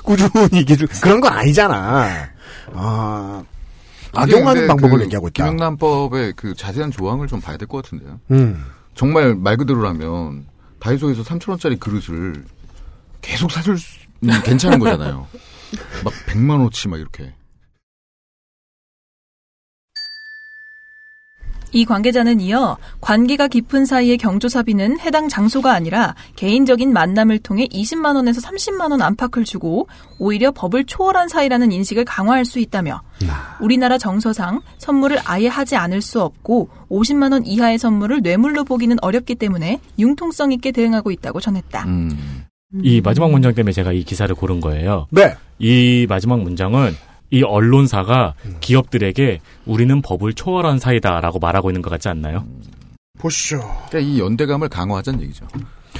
꾸준히 0.07 0.63
기준 0.63 0.87
그런 1.01 1.19
건 1.19 1.33
아니잖아. 1.33 2.29
아. 2.73 3.43
악용하는 4.13 4.67
방법을 4.67 4.99
그 4.99 5.03
얘기하고 5.03 5.27
있다. 5.27 5.43
김영란법의 5.43 6.33
그 6.35 6.55
자세한 6.55 6.91
조항을 6.91 7.27
좀 7.27 7.41
봐야 7.41 7.57
될 7.57 7.67
것 7.67 7.83
같은데요. 7.83 8.19
음. 8.31 8.65
정말 8.95 9.35
말 9.35 9.57
그대로라면 9.57 10.45
다이소에서 10.79 11.23
3천 11.23 11.49
원짜리 11.49 11.75
그릇을 11.77 12.45
계속 13.21 13.51
사줄 13.51 13.77
수 13.77 13.99
음, 14.23 14.29
괜찮은 14.43 14.79
거잖아요. 14.79 15.27
막 16.03 16.13
100만 16.25 16.51
원어치 16.51 16.87
막 16.87 16.99
이렇게. 16.99 17.33
이 21.71 21.85
관계자는 21.85 22.39
이어 22.39 22.77
관계가 23.01 23.47
깊은 23.47 23.85
사이의 23.85 24.17
경조사비는 24.17 24.99
해당 24.99 25.27
장소가 25.29 25.73
아니라 25.73 26.15
개인적인 26.35 26.93
만남을 26.93 27.39
통해 27.39 27.67
20만 27.67 28.15
원에서 28.15 28.41
30만 28.41 28.91
원 28.91 29.01
안팎을 29.01 29.43
주고 29.43 29.87
오히려 30.19 30.51
법을 30.51 30.85
초월한 30.85 31.27
사이라는 31.27 31.71
인식을 31.71 32.05
강화할 32.05 32.45
수 32.45 32.59
있다며 32.59 33.01
우리나라 33.59 33.97
정서상 33.97 34.61
선물을 34.77 35.19
아예 35.25 35.47
하지 35.47 35.75
않을 35.75 36.01
수 36.01 36.21
없고 36.21 36.69
50만 36.89 37.31
원 37.31 37.45
이하의 37.45 37.77
선물을 37.77 38.21
뇌물로 38.21 38.63
보기는 38.63 38.95
어렵기 39.01 39.35
때문에 39.35 39.79
융통성 39.99 40.51
있게 40.53 40.71
대응하고 40.71 41.11
있다고 41.11 41.39
전했다. 41.39 41.83
음. 41.85 42.45
이 42.83 43.01
마지막 43.01 43.31
문장 43.31 43.53
때문에 43.53 43.71
제가 43.71 43.93
이 43.93 44.03
기사를 44.03 44.33
고른 44.35 44.59
거예요. 44.59 45.07
네. 45.09 45.35
이 45.59 46.05
마지막 46.09 46.41
문장은 46.41 46.93
이 47.29 47.43
언론사가 47.43 48.33
기업들에게 48.61 49.39
우리는 49.65 50.01
법을 50.01 50.33
초월한 50.33 50.79
사이다라고 50.79 51.39
말하고 51.39 51.69
있는 51.69 51.81
것 51.81 51.89
같지 51.89 52.09
않나요? 52.09 52.45
보시죠. 53.19 53.59
그러니까 53.89 53.99
이 53.99 54.19
연대감을 54.19 54.69
강화하자는 54.69 55.21
얘기죠. 55.23 55.47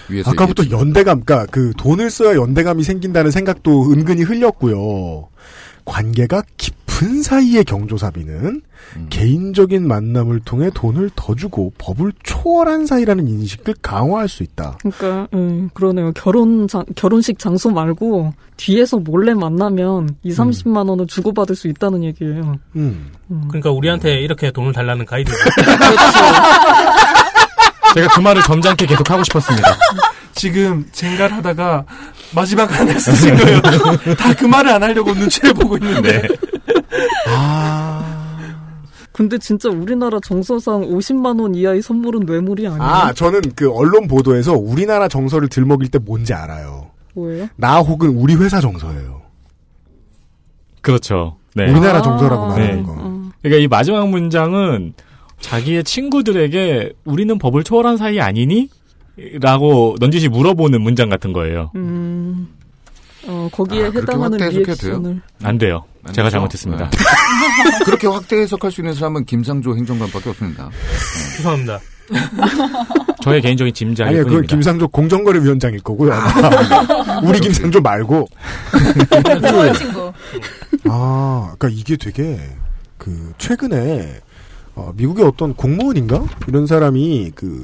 위에서 0.09 0.31
아까부터 0.31 0.63
얘기했죠. 0.63 0.85
연대감, 0.85 1.23
그러니까 1.23 1.51
그 1.51 1.73
돈을 1.77 2.09
써야 2.09 2.35
연대감이 2.35 2.83
생긴다는 2.83 3.31
생각도 3.31 3.91
은근히 3.91 4.23
흘렸고요. 4.23 5.29
관계가 5.85 6.43
깊 6.57 6.75
은 7.03 7.21
사이의 7.21 7.63
경조사비는 7.65 8.61
음. 8.95 9.07
개인적인 9.09 9.87
만남을 9.87 10.39
통해 10.41 10.69
돈을 10.73 11.11
더 11.15 11.35
주고 11.35 11.71
법을 11.77 12.11
초월한 12.23 12.85
사이라는 12.87 13.27
인식을 13.27 13.75
강화할 13.81 14.27
수 14.27 14.41
있다. 14.43 14.77
그러니까 14.79 15.27
음, 15.33 15.69
그러네요. 15.73 16.11
결혼 16.13 16.67
장, 16.67 16.83
결혼식 16.95 17.37
장소 17.37 17.69
말고 17.69 18.33
뒤에서 18.57 18.97
몰래 18.97 19.33
만나면 19.35 20.15
2, 20.23 20.31
30만 20.31 20.89
원을 20.89 21.05
주고받을 21.07 21.55
수 21.55 21.67
있다는 21.67 22.03
얘기예요. 22.03 22.55
음. 22.75 23.11
그러니까 23.49 23.69
우리한테 23.71 24.21
이렇게 24.21 24.49
돈을 24.51 24.73
달라는 24.73 25.05
가이드. 25.05 25.31
제가 27.93 28.07
그 28.15 28.19
말을 28.19 28.41
점잖게 28.43 28.85
계속 28.85 29.09
하고 29.09 29.23
싶었습니다. 29.23 29.77
지금 30.35 30.85
쟁갈 30.91 31.31
하다가 31.31 31.85
마지막 32.35 32.71
하나 32.71 32.97
쓰신 32.99 33.35
거예요. 33.37 33.61
다 34.17 34.33
그 34.37 34.45
말을 34.45 34.71
안 34.71 34.83
하려고 34.83 35.13
눈치를 35.13 35.53
보고 35.53 35.77
있는데. 35.77 36.27
근데 39.11 39.37
진짜 39.39 39.69
우리나라 39.69 40.19
정서상 40.19 40.81
50만 40.81 41.41
원 41.41 41.55
이하의 41.55 41.81
선물은 41.81 42.21
뇌물이 42.27 42.67
아니에요. 42.67 42.83
아, 42.83 43.11
저는 43.13 43.41
그 43.55 43.71
언론 43.71 44.07
보도에서 44.07 44.53
우리나라 44.53 45.07
정서를 45.07 45.47
들먹일 45.49 45.89
때 45.89 45.97
뭔지 45.97 46.33
알아요. 46.33 46.91
뭐예요? 47.15 47.47
나 47.55 47.79
혹은 47.79 48.09
우리 48.09 48.35
회사 48.35 48.61
정서예요. 48.61 49.23
그렇죠. 50.81 51.37
네. 51.55 51.69
우리나라 51.71 52.03
정서라고 52.03 52.43
아, 52.43 52.47
말하는 52.49 52.77
네. 52.77 52.83
거. 52.83 52.93
그러니까 53.41 53.63
이 53.63 53.67
마지막 53.67 54.07
문장은 54.07 54.93
자기의 55.39 55.83
친구들에게 55.83 56.93
우리는 57.05 57.37
법을 57.39 57.63
초월한 57.63 57.97
사이 57.97 58.19
아니니? 58.21 58.69
라고 59.41 59.95
넌지시 59.99 60.29
물어보는 60.29 60.79
문장 60.79 61.09
같은 61.09 61.33
거예요. 61.33 61.71
음, 61.75 62.49
어, 63.27 63.49
거기에 63.51 63.85
아, 63.85 63.91
해당하는? 63.91 64.37
리액션을. 64.37 65.21
안 65.41 65.57
돼요. 65.57 65.85
안 66.07 66.13
제가? 66.13 66.29
잘못했습니다. 66.29 66.89
네. 66.89 66.97
그렇게 67.85 68.07
확대 68.07 68.37
해석할 68.37 68.71
수 68.71 68.81
있는 68.81 68.93
사람은 68.93 69.25
김상조 69.25 69.75
행정관밖에 69.75 70.29
없습니다. 70.29 70.69
죄송합니다. 71.37 71.79
저의 73.21 73.41
개인적인 73.41 73.73
짐작일 73.73 74.09
아니요, 74.09 74.25
그건. 74.25 74.45
김상조 74.47 74.87
공정거래위원장일 74.87 75.81
거고요. 75.81 76.13
아마. 76.13 77.19
우리 77.23 77.39
김상조 77.39 77.81
말고. 77.81 78.27
친구. 79.77 80.13
아, 80.85 81.53
그러니까 81.57 81.79
이게 81.79 81.97
되게 81.97 82.39
그 82.97 83.33
최근에 83.37 84.21
어, 84.75 84.93
미국의 84.95 85.25
어떤 85.25 85.53
공무원인가 85.55 86.23
이런 86.47 86.67
사람이 86.67 87.31
그 87.35 87.63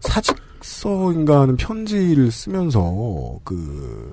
사직서인가 0.00 1.40
하는 1.40 1.56
편지를 1.56 2.30
쓰면서 2.30 3.38
그 3.44 4.12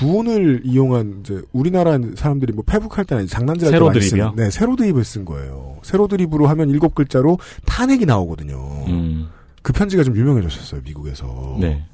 돈을 0.00 0.62
이용한 0.64 1.20
이제 1.20 1.42
우리나라 1.52 1.98
사람들이 2.16 2.52
뭐 2.52 2.64
페북할 2.66 3.04
때나 3.04 3.22
이제 3.22 3.34
장난질 3.34 3.68
할때 3.68 3.84
많이? 3.84 4.00
쓰는 4.00 4.32
네 4.36 4.50
세로 4.50 4.76
드립을 4.76 5.04
쓴 5.04 5.24
거예요. 5.24 5.78
세로 5.82 6.08
드립으로 6.08 6.46
하면 6.48 6.68
일곱 6.68 6.94
글자로 6.94 7.38
탄핵이 7.64 8.04
나오거든요. 8.04 8.84
음. 8.88 9.28
그 9.62 9.72
편지가 9.72 10.04
좀 10.04 10.16
유명해졌었어요 10.16 10.82
미국에서. 10.84 11.56
네. 11.60 11.84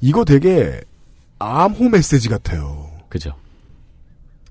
이거 0.00 0.24
되게 0.24 0.80
암호 1.38 1.88
메시지 1.88 2.28
같아요. 2.28 2.90
그죠. 3.08 3.32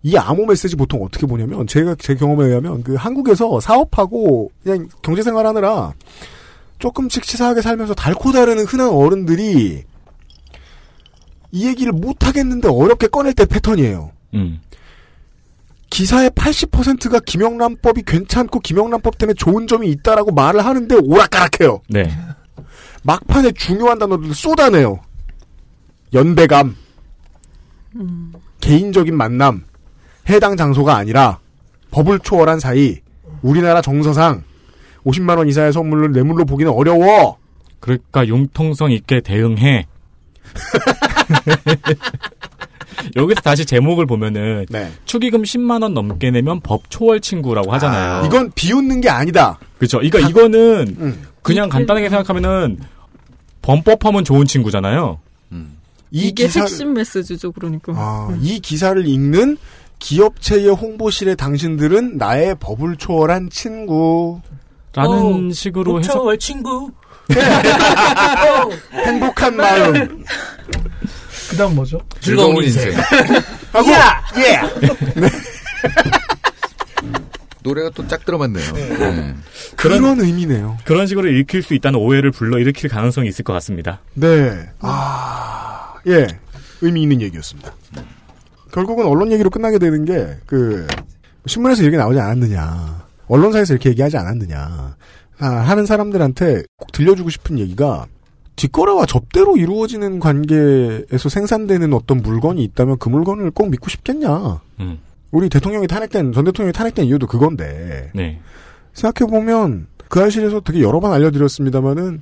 이 0.01 0.17
암호 0.17 0.45
메시지 0.45 0.75
보통 0.75 1.03
어떻게 1.03 1.25
보냐면 1.25 1.65
제가 1.65 1.95
제 1.97 2.15
경험에 2.15 2.45
의하면 2.45 2.83
그 2.83 2.95
한국에서 2.95 3.59
사업하고 3.59 4.51
그냥 4.63 4.89
경제 5.01 5.21
생활 5.21 5.45
하느라 5.45 5.93
조금씩 6.79 7.23
치사하게 7.23 7.61
살면서 7.61 7.93
달고 7.93 8.33
다르는 8.33 8.65
흔한 8.65 8.89
어른들이 8.89 9.83
이 11.53 11.67
얘기를 11.67 11.93
못 11.93 12.25
하겠는데 12.25 12.67
어렵게 12.67 13.07
꺼낼 13.07 13.33
때 13.33 13.45
패턴이에요. 13.45 14.11
음. 14.33 14.59
기사의 15.91 16.31
80%가 16.31 17.19
김영란법이 17.19 18.01
괜찮고 18.07 18.59
김영란법 18.61 19.19
때문에 19.19 19.35
좋은 19.35 19.67
점이 19.67 19.87
있다라고 19.91 20.31
말을 20.31 20.65
하는데 20.65 20.95
오락가락해요. 20.95 21.81
네. 21.87 22.11
막판에 23.03 23.51
중요한 23.51 23.99
단어들을 23.99 24.33
쏟아내요. 24.33 25.01
연대감, 26.13 26.75
개인적인 28.59 29.15
만남, 29.15 29.63
해당 30.29 30.57
장소가 30.57 30.95
아니라 30.95 31.39
법을 31.91 32.19
초월한 32.19 32.59
사이, 32.59 32.97
우리나라 33.43 33.83
정서상 33.83 34.43
50만 35.05 35.37
원 35.37 35.47
이상의 35.47 35.73
선물을 35.73 36.13
뇌물로 36.13 36.45
보기는 36.45 36.71
어려워. 36.71 37.37
그러니까 37.79 38.25
융통성 38.25 38.91
있게 38.91 39.21
대응해. 39.21 39.85
여기서 43.15 43.41
다시 43.41 43.65
제목을 43.65 44.05
보면은 44.05 44.65
네. 44.69 44.91
축의금 45.05 45.43
10만 45.43 45.81
원 45.83 45.93
넘게 45.93 46.31
내면 46.31 46.59
법 46.61 46.89
초월 46.89 47.19
친구라고 47.21 47.71
하잖아요. 47.73 48.25
이건 48.25 48.51
비웃는 48.55 49.01
게 49.01 49.09
아니다. 49.09 49.59
그렇죠. 49.77 50.01
이거 50.01 50.19
이거는 50.19 50.95
음. 50.99 51.21
그냥 51.41 51.69
간단하게 51.69 52.09
생각하면은 52.09 52.79
범법하면 53.61 54.23
좋은 54.25 54.45
친구잖아요. 54.45 55.19
이 56.15 56.27
이게 56.27 56.45
기사를- 56.47 56.61
핵심 56.61 56.93
메시지죠, 56.93 57.51
그러니까. 57.53 57.91
아, 57.95 58.37
이 58.39 58.59
기사를 58.59 59.03
읽는 59.07 59.57
기업체의 59.97 60.67
홍보실의 60.69 61.35
당신들은 61.35 62.17
나의 62.17 62.55
법을 62.59 62.97
초월한 62.97 63.49
친구. 63.49 64.39
라는 64.93 65.51
식으로 65.51 65.99
해서 65.99 66.13
초월 66.13 66.37
친구. 66.37 66.91
행복한 69.05 69.55
마음. 69.55 70.23
그 71.49 71.57
다음 71.57 71.75
뭐죠? 71.75 71.99
즐거운 72.19 72.63
인생. 72.63 72.91
하고, 73.73 73.89
예! 74.37 74.61
노래가 77.63 77.89
또 77.91 78.05
짝 78.07 78.25
들어맞네요. 78.25 78.73
네. 78.73 79.35
그런, 79.77 80.19
의미네요. 80.19 80.77
그런 80.83 81.07
식으로 81.07 81.29
읽힐 81.29 81.63
수 81.63 81.73
있다는 81.73 81.97
오해를 81.99 82.31
불러 82.31 82.59
일으킬 82.59 82.89
가능성이 82.89 83.29
있을 83.29 83.43
것 83.45 83.53
같습니다. 83.53 84.01
네. 84.15 84.69
아, 84.79 85.93
예. 86.07 86.27
의미 86.81 87.03
있는 87.03 87.21
얘기였습니다. 87.21 87.73
결국은 88.73 89.05
언론 89.05 89.31
얘기로 89.31 89.49
끝나게 89.49 89.79
되는 89.79 90.03
게, 90.03 90.37
그, 90.45 90.85
신문에서 91.45 91.83
이렇게 91.83 91.95
나오지 91.97 92.19
않았느냐. 92.19 93.03
언론사에서 93.27 93.73
이렇게 93.75 93.89
얘기하지 93.91 94.17
않았느냐. 94.17 94.95
아, 95.39 95.47
하는 95.47 95.85
사람들한테 95.85 96.63
꼭 96.77 96.91
들려주고 96.91 97.29
싶은 97.29 97.59
얘기가, 97.59 98.07
뒷거래와 98.55 99.05
접대로 99.05 99.57
이루어지는 99.57 100.19
관계에서 100.19 101.29
생산되는 101.29 101.93
어떤 101.93 102.21
물건이 102.21 102.63
있다면 102.63 102.97
그 102.99 103.09
물건을 103.09 103.51
꼭 103.51 103.69
믿고 103.69 103.89
싶겠냐. 103.89 104.61
음. 104.79 104.99
우리 105.31 105.49
대통령이 105.49 105.87
탄핵된, 105.87 106.31
전 106.33 106.45
대통령이 106.45 106.73
탄핵된 106.73 107.05
이유도 107.05 107.25
그건데. 107.27 108.11
네. 108.13 108.39
생각해 108.93 109.29
보면 109.29 109.87
그 110.07 110.21
알실에서 110.21 110.59
되게 110.59 110.81
여러 110.81 110.99
번 110.99 111.11
알려드렸습니다마는 111.11 112.21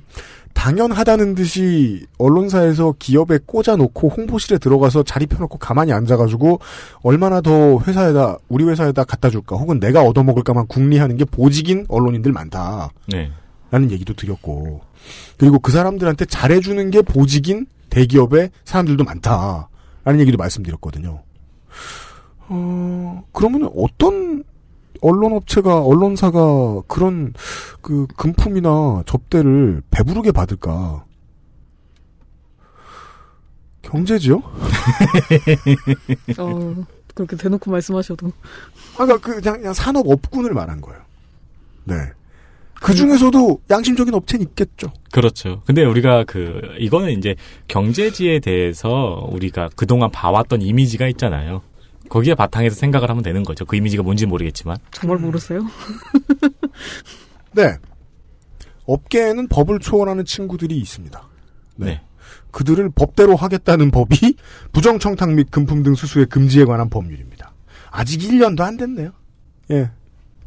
당연하다는 0.54 1.34
듯이 1.34 2.06
언론사에서 2.18 2.94
기업에 2.98 3.38
꽂아놓고 3.44 4.08
홍보실에 4.08 4.58
들어가서 4.58 5.02
자리 5.02 5.26
펴놓고 5.26 5.58
가만히 5.58 5.92
앉아가지고 5.92 6.60
얼마나 7.02 7.40
더 7.40 7.78
회사에다 7.80 8.38
우리 8.48 8.64
회사에다 8.64 9.04
갖다 9.04 9.30
줄까 9.30 9.56
혹은 9.56 9.80
내가 9.80 10.02
얻어먹을까만 10.02 10.66
궁리하는 10.66 11.16
게 11.16 11.24
보직인 11.24 11.86
언론인들 11.88 12.32
많다. 12.32 12.90
네. 13.08 13.30
라는 13.70 13.90
얘기도 13.90 14.14
드렸고 14.14 14.82
그리고 15.38 15.58
그 15.58 15.72
사람들한테 15.72 16.26
잘해주는 16.26 16.90
게 16.90 17.02
보직인 17.02 17.66
대기업의 17.90 18.50
사람들도 18.64 19.04
많다. 19.04 19.68
라는 20.04 20.20
얘기도 20.20 20.38
말씀드렸거든요. 20.38 21.22
어, 22.48 23.24
그러면 23.32 23.70
어떤 23.76 24.44
언론 25.02 25.32
업체가, 25.32 25.82
언론사가 25.82 26.82
그런 26.86 27.34
그 27.82 28.06
금품이나 28.16 29.02
접대를 29.04 29.82
배부르게 29.90 30.32
받을까? 30.32 31.04
경제지요? 33.82 34.42
어, 36.38 36.86
그렇게 37.14 37.36
대놓고 37.36 37.70
말씀하셔도. 37.70 38.32
아까 38.94 39.18
그 39.18 39.40
그냥, 39.40 39.58
그냥 39.58 39.74
산업 39.74 40.08
업군을 40.08 40.54
말한 40.54 40.80
거예요. 40.80 41.02
네. 41.84 41.94
그 42.74 42.94
중에서도 42.94 43.60
양심적인 43.70 44.14
업체는 44.14 44.46
있겠죠. 44.46 44.92
그렇죠. 45.12 45.62
근데 45.66 45.84
우리가 45.84 46.24
그 46.24 46.60
이거는 46.78 47.10
이제 47.10 47.36
경제지에 47.68 48.40
대해서 48.40 49.28
우리가 49.30 49.70
그동안 49.76 50.10
봐왔던 50.10 50.62
이미지가 50.62 51.06
있잖아요. 51.08 51.62
거기에 52.12 52.34
바탕에서 52.34 52.76
생각을 52.76 53.08
하면 53.08 53.22
되는 53.22 53.42
거죠. 53.42 53.64
그 53.64 53.74
이미지가 53.74 54.02
뭔지 54.02 54.26
모르겠지만. 54.26 54.76
정말 54.90 55.16
모르세요? 55.16 55.62
네. 57.52 57.78
업계에는 58.84 59.48
법을 59.48 59.78
초월하는 59.78 60.26
친구들이 60.26 60.76
있습니다. 60.76 61.22
네. 61.76 62.02
그들을 62.50 62.90
법대로 62.90 63.34
하겠다는 63.34 63.90
법이 63.90 64.34
부정청탁 64.72 65.32
및 65.32 65.50
금품 65.50 65.82
등 65.82 65.94
수수의 65.94 66.26
금지에 66.26 66.66
관한 66.66 66.90
법률입니다. 66.90 67.54
아직 67.90 68.20
1년도 68.20 68.60
안 68.60 68.76
됐네요. 68.76 69.12
예. 69.70 69.90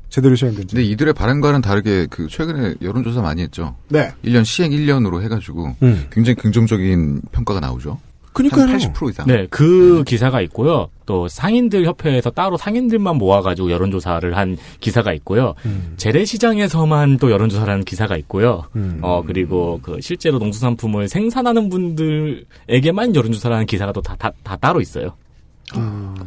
제대로 0.09 0.35
시행된 0.35 0.67
지. 0.67 0.75
근데 0.75 0.87
이들의 0.87 1.15
바람과는 1.15 1.61
다르게 1.61 2.05
그 2.11 2.27
최근에 2.27 2.75
여론조사 2.83 3.23
많이 3.23 3.41
했죠. 3.41 3.75
네. 3.87 4.13
1년 4.23 4.45
시행 4.45 4.69
1년으로 4.69 5.23
해가지고 5.23 5.75
음. 5.81 6.05
굉장히 6.11 6.35
긍정적인 6.35 7.23
평가가 7.31 7.59
나오죠. 7.59 7.99
그니까요. 8.35 8.65
한80% 8.67 9.09
이상. 9.09 9.25
네, 9.27 9.47
그 9.49 10.03
기사가 10.05 10.41
있고요. 10.41 10.89
또 11.05 11.27
상인들 11.27 11.85
협회에서 11.85 12.29
따로 12.31 12.57
상인들만 12.57 13.15
모아가지고 13.17 13.71
여론조사를 13.71 14.35
한 14.37 14.57
기사가 14.81 15.13
있고요. 15.13 15.55
재래시장에서만 15.97 17.17
또 17.17 17.31
여론조사를 17.31 17.71
한 17.71 17.83
기사가 17.83 18.17
있고요. 18.17 18.63
음. 18.75 18.99
어 19.01 19.23
그리고 19.25 19.79
그 19.81 19.99
실제로 20.01 20.37
농수산품을 20.39 21.07
생산하는 21.07 21.69
분들에게만 21.69 23.15
여론조사를 23.15 23.53
하는 23.53 23.65
기사가 23.65 23.91
또다다 23.91 24.31
다 24.43 24.55
따로 24.57 24.81
있어요. 24.81 25.13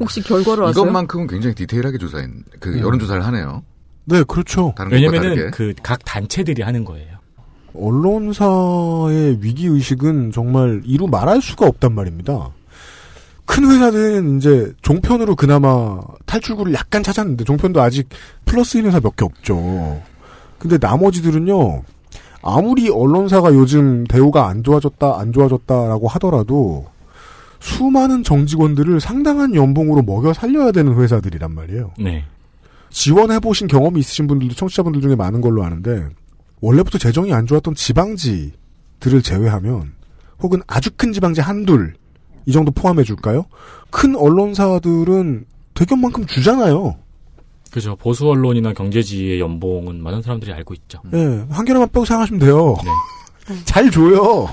혹시 0.00 0.22
결과를 0.22 0.64
아세요? 0.64 0.82
이것만큼은 0.84 1.26
굉장히 1.26 1.54
디테일하게 1.54 1.98
조사한 1.98 2.44
그 2.60 2.78
여론조사를 2.78 3.24
하네요. 3.24 3.62
네, 4.04 4.22
그렇죠. 4.24 4.74
왜냐면은. 4.90 5.50
그 5.50 5.74
각 5.82 6.04
단체들이 6.04 6.62
하는 6.62 6.84
거예요. 6.84 7.17
언론사의 7.74 9.38
위기의식은 9.40 10.32
정말 10.32 10.82
이루 10.84 11.06
말할 11.06 11.40
수가 11.42 11.66
없단 11.66 11.94
말입니다. 11.94 12.50
큰 13.46 13.64
회사들은 13.70 14.36
이제 14.38 14.72
종편으로 14.82 15.34
그나마 15.36 16.00
탈출구를 16.26 16.74
약간 16.74 17.02
찾았는데 17.02 17.44
종편도 17.44 17.80
아직 17.80 18.08
플러스인 18.44 18.86
회사 18.86 19.00
몇 19.00 19.16
개 19.16 19.24
없죠. 19.24 20.00
근데 20.58 20.76
나머지들은요. 20.80 21.82
아무리 22.42 22.88
언론사가 22.88 23.52
요즘 23.54 24.04
대우가 24.04 24.46
안 24.48 24.62
좋아졌다 24.62 25.18
안 25.18 25.32
좋아졌다라고 25.32 26.08
하더라도 26.08 26.86
수많은 27.60 28.22
정직원들을 28.22 29.00
상당한 29.00 29.54
연봉으로 29.54 30.02
먹여 30.02 30.32
살려야 30.32 30.70
되는 30.70 30.94
회사들이란 30.94 31.52
말이에요. 31.54 31.90
네. 31.98 32.24
지원해보신 32.90 33.66
경험이 33.66 34.00
있으신 34.00 34.26
분들도 34.28 34.54
청취자분들 34.54 35.00
중에 35.00 35.14
많은 35.16 35.40
걸로 35.40 35.64
아는데 35.64 36.06
원래부터 36.60 36.98
재정이 36.98 37.32
안 37.32 37.46
좋았던 37.46 37.74
지방지들을 37.74 39.22
제외하면 39.22 39.92
혹은 40.40 40.60
아주 40.66 40.90
큰 40.96 41.12
지방지 41.12 41.40
한둘 41.40 41.94
이 42.46 42.52
정도 42.52 42.70
포함해 42.70 43.04
줄까요? 43.04 43.44
큰 43.90 44.16
언론사들은 44.16 45.44
대기업만큼 45.74 46.26
주잖아요. 46.26 46.96
그죠. 47.70 47.96
보수 47.96 48.26
언론이나 48.26 48.72
경제지의 48.72 49.40
연봉은 49.40 50.02
많은 50.02 50.22
사람들이 50.22 50.52
알고 50.52 50.74
있죠. 50.74 51.00
예, 51.12 51.46
한 51.50 51.64
개로만 51.64 51.88
빼고 51.90 52.04
생각하시면 52.04 52.40
돼요. 52.40 52.76
네. 53.48 53.54
잘 53.64 53.90
줘요. 53.90 54.48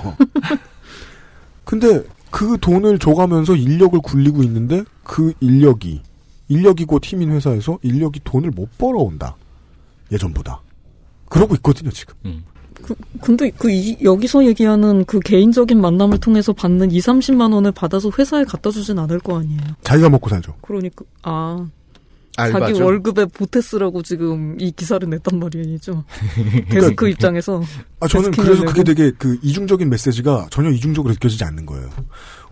근데 1.64 2.04
그 2.30 2.58
돈을 2.60 2.98
줘가면서 2.98 3.56
인력을 3.56 3.98
굴리고 4.00 4.42
있는데 4.42 4.84
그 5.02 5.32
인력이 5.40 6.02
인력이 6.48 6.84
곧 6.84 7.04
힘인 7.04 7.32
회사에서 7.32 7.78
인력이 7.82 8.20
돈을 8.24 8.50
못 8.50 8.68
벌어온다. 8.78 9.36
예전보다. 10.12 10.60
그러고 11.28 11.54
있거든요, 11.56 11.90
지금. 11.90 12.14
음. 12.24 12.44
근데 13.20 13.50
그 13.50 13.70
이- 13.70 13.96
여기서 14.02 14.44
얘기하는 14.46 15.04
그 15.06 15.18
개인적인 15.20 15.80
만남을 15.80 16.18
통해서 16.18 16.52
받는 16.52 16.92
2, 16.92 16.98
30만 17.00 17.52
원을 17.52 17.72
받아서 17.72 18.10
회사에 18.16 18.44
갖다 18.44 18.70
주진 18.70 18.98
않을 18.98 19.18
거 19.18 19.38
아니에요. 19.40 19.58
자기가 19.82 20.08
먹고 20.10 20.28
살죠. 20.28 20.54
그러니까 20.60 21.04
아 21.22 21.66
알바죠. 22.36 22.66
자기 22.66 22.82
월급에 22.82 23.24
보태스라고 23.26 24.02
지금 24.02 24.56
이 24.60 24.70
기사를 24.70 25.08
냈단 25.08 25.40
말이죠. 25.40 26.04
그래서 26.68 26.92
그 26.94 27.08
입장에서 27.08 27.62
아, 27.98 28.06
저는 28.06 28.30
그래서 28.32 28.60
내고. 28.60 28.66
그게 28.66 28.84
되게 28.84 29.10
그 29.18 29.38
이중적인 29.42 29.88
메시지가 29.88 30.48
전혀 30.50 30.70
이중적으로 30.70 31.12
느껴지지 31.14 31.42
않는 31.44 31.64
거예요. 31.66 31.88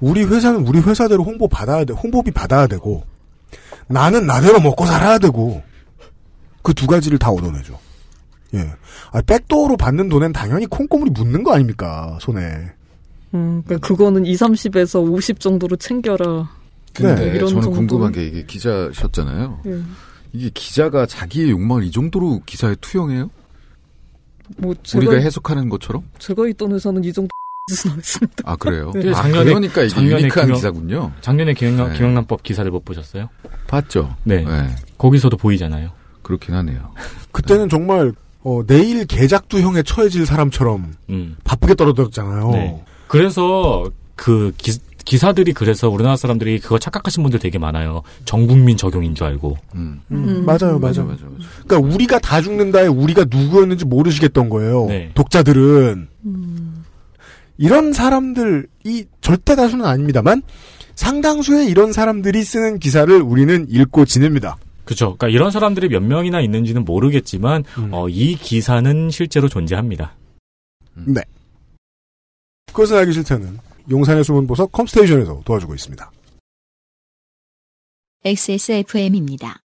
우리 0.01 0.25
회사는 0.25 0.67
우리 0.67 0.81
회사대로 0.81 1.23
홍보 1.23 1.47
받아야 1.49 1.85
돼, 1.85 1.93
홍보비 1.93 2.31
받아야 2.33 2.67
되고, 2.67 3.05
나는 3.87 4.27
나대로 4.27 4.59
먹고 4.59 4.87
살아야 4.87 5.19
되고, 5.19 5.63
그 6.63 6.73
두 6.73 6.87
가지를 6.87 7.19
다 7.19 7.29
얻어내죠. 7.31 7.79
예. 8.55 8.73
아, 9.13 9.21
백도어로 9.23 9.77
받는 9.77 10.09
돈엔 10.09 10.33
당연히 10.33 10.67
콩고물이 10.67 11.11
묻는 11.11 11.43
거 11.43 11.53
아닙니까, 11.55 12.19
손에. 12.21 12.41
음, 13.35 13.63
그러니까 13.65 13.87
그거는 13.87 14.25
2, 14.27 14.35
30에서 14.35 15.03
50 15.13 15.41
정도로 15.41 15.77
챙겨라. 15.77 16.49
근데 16.93 17.27
이런 17.35 17.49
저는 17.49 17.63
정도? 17.63 17.71
궁금한 17.73 18.13
게 18.13 18.25
이게 18.27 18.45
기자셨잖아요. 18.47 19.61
예. 19.67 19.81
이게 20.33 20.51
기자가 20.55 21.07
자기의 21.07 21.51
욕망을 21.51 21.85
이 21.85 21.91
정도로 21.91 22.43
기사에 22.47 22.77
투영해요? 22.81 23.31
뭐 24.59 24.75
제가, 24.83 25.05
우리가 25.07 25.21
해석하는 25.23 25.69
것처럼? 25.69 26.05
제가 26.19 26.47
있던 26.49 26.73
회사는 26.73 27.03
이 27.05 27.13
정도. 27.13 27.29
아 28.45 28.55
그래요? 28.57 28.93
네. 28.95 29.11
아, 29.15 29.23
그러니까 29.23 29.83
이게 29.83 30.03
유니크한 30.03 30.49
김영- 30.49 30.55
기사군요. 30.55 31.13
작년에 31.23 31.55
김영란, 31.55 31.93
네. 31.93 31.97
김영란법 31.97 32.43
기사를 32.43 32.71
못 32.71 32.85
보셨어요? 32.85 33.31
봤죠. 33.67 34.15
네. 34.25 34.45
네. 34.45 34.77
거기서도 34.99 35.37
보이잖아요. 35.39 35.91
그렇긴 36.23 36.55
하네요. 36.57 36.93
그때는 37.33 37.69
정말, 37.71 38.13
어, 38.45 38.63
내일 38.67 39.07
개작두형에 39.07 39.83
처해질 39.83 40.27
사람처럼 40.27 40.95
음. 41.09 41.37
바쁘게 41.45 41.75
떨어졌잖아요. 41.75 42.51
네. 42.51 42.85
그래서 43.09 43.91
그 44.15 44.53
기, 44.59 44.79
기사들이 45.05 45.55
그래서 45.55 45.89
우리나라 45.89 46.17
사람들이 46.17 46.61
그거 46.61 46.79
착각하신 46.79 47.23
분들 47.23 47.41
되게 47.41 47.59
많아요. 47.59 48.03
전 48.27 48.47
국민 48.47 48.77
적용인 48.77 49.15
줄 49.15 49.27
알고. 49.27 49.57
음. 49.75 50.03
음. 50.11 50.45
맞아요, 50.45 50.79
맞아요. 50.79 51.17
그러니까 51.67 51.79
우리가 51.79 52.19
다 52.19 52.41
죽는다에 52.43 52.87
우리가 52.87 53.25
누구였는지 53.31 53.87
모르시겠던 53.87 54.51
거예요. 54.51 54.87
네. 54.87 55.11
독자들은 55.15 56.09
이런 57.57 57.93
사람들이 57.93 59.07
절대 59.21 59.57
다수는 59.57 59.87
아닙니다만 59.87 60.43
상당수의 60.95 61.69
이런 61.69 61.93
사람들이 61.93 62.43
쓰는 62.45 62.79
기사를 62.79 63.21
우리는 63.23 63.67
읽고 63.69 64.05
지냅니다. 64.05 64.57
그렇죠. 64.85 65.17
그러니까 65.17 65.29
이런 65.29 65.51
사람들이 65.51 65.89
몇 65.89 66.03
명이나 66.03 66.41
있는지는 66.41 66.85
모르겠지만 66.85 67.65
어, 67.93 68.09
이 68.09 68.35
기사는 68.37 69.11
실제로 69.11 69.49
존재합니다. 69.49 70.15
네. 70.95 71.23
그것은 72.67 72.97
알기 72.99 73.13
싫다는 73.13 73.59
용산의 73.91 74.25
숨은 74.25 74.47
보석 74.47 74.73
컴스테이션에서 74.73 75.43
도와주고 75.45 75.75
있습니다. 75.75 76.11
XSFM입니다. 78.25 79.61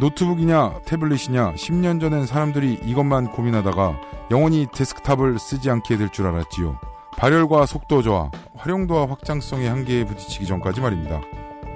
노트북이냐 0.00 0.82
태블릿이냐 0.86 1.54
10년 1.54 2.00
전엔 2.00 2.26
사람들이 2.26 2.78
이것만 2.84 3.32
고민하다가 3.32 4.00
영원히 4.30 4.66
데스크탑을 4.72 5.38
쓰지 5.38 5.68
않게 5.68 5.96
될 5.98 6.08
줄 6.10 6.26
알았지요. 6.26 6.78
발열과 7.18 7.66
속도 7.66 8.00
저하, 8.02 8.30
활용도와 8.54 9.08
확장성의 9.10 9.68
한계에 9.68 10.04
부딪히기 10.04 10.46
전까지 10.46 10.80
말입니다. 10.80 11.20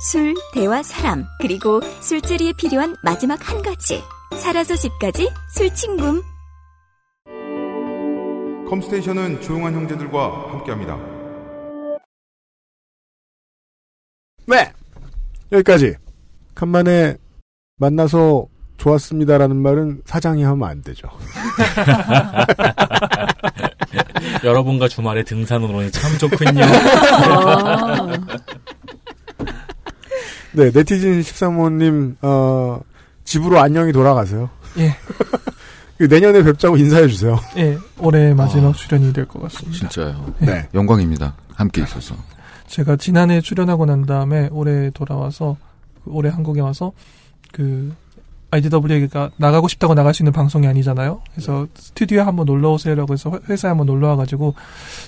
술, 0.00 0.34
대화, 0.54 0.82
사람, 0.82 1.26
그리고 1.40 1.82
술자리에 2.00 2.54
필요한 2.54 2.96
마지막 3.02 3.50
한 3.50 3.60
가지. 3.60 4.02
살아서 4.34 4.74
집까지 4.74 5.28
술친굼. 5.50 6.22
컴스테이션은 8.66 9.42
조용한 9.42 9.74
형제들과 9.74 10.52
함께합니다. 10.52 10.96
네. 14.46 14.72
여기까지. 15.52 15.96
간만에 16.54 17.18
만나서 17.76 18.46
좋았습니다라는 18.78 19.56
말은 19.56 20.00
사장이 20.06 20.44
하면 20.44 20.66
안 20.66 20.80
되죠. 20.80 21.10
여러분과 24.44 24.88
주말에 24.88 25.24
오니 25.74 25.92
참 25.92 26.16
좋군요. 26.16 26.64
네, 30.52 30.70
네티즌 30.72 31.20
13호님, 31.20 32.16
어, 32.22 32.80
집으로 33.24 33.60
안녕히 33.60 33.92
돌아가세요. 33.92 34.50
예. 34.78 34.94
그 35.98 36.04
내년에 36.04 36.42
뵙자고 36.42 36.76
인사해주세요. 36.76 37.38
예, 37.58 37.78
올해 37.98 38.32
마지막 38.34 38.74
출연이 38.74 39.12
될 39.12 39.26
것 39.26 39.42
같습니다. 39.42 39.78
진짜요. 39.78 40.34
네. 40.38 40.66
영광입니다. 40.74 41.34
함께 41.54 41.82
있어서. 41.82 42.14
제가 42.66 42.96
지난해 42.96 43.40
출연하고 43.40 43.84
난 43.84 44.06
다음에 44.06 44.48
올해 44.50 44.90
돌아와서 44.90 45.56
그 46.04 46.10
올해 46.10 46.30
한국에 46.30 46.60
와서 46.60 46.92
그 47.52 47.92
IDW가 48.50 49.30
나가고 49.36 49.68
싶다고 49.68 49.94
나갈 49.94 50.12
수 50.14 50.22
있는 50.22 50.32
방송이 50.32 50.66
아니잖아요. 50.66 51.22
그래서 51.32 51.66
스튜디오에 51.74 52.22
한번 52.22 52.46
놀러 52.46 52.72
오세요라고 52.72 53.12
해서 53.12 53.30
회- 53.30 53.38
회사에 53.52 53.68
한번 53.70 53.86
놀러 53.86 54.08
와가지고 54.08 54.54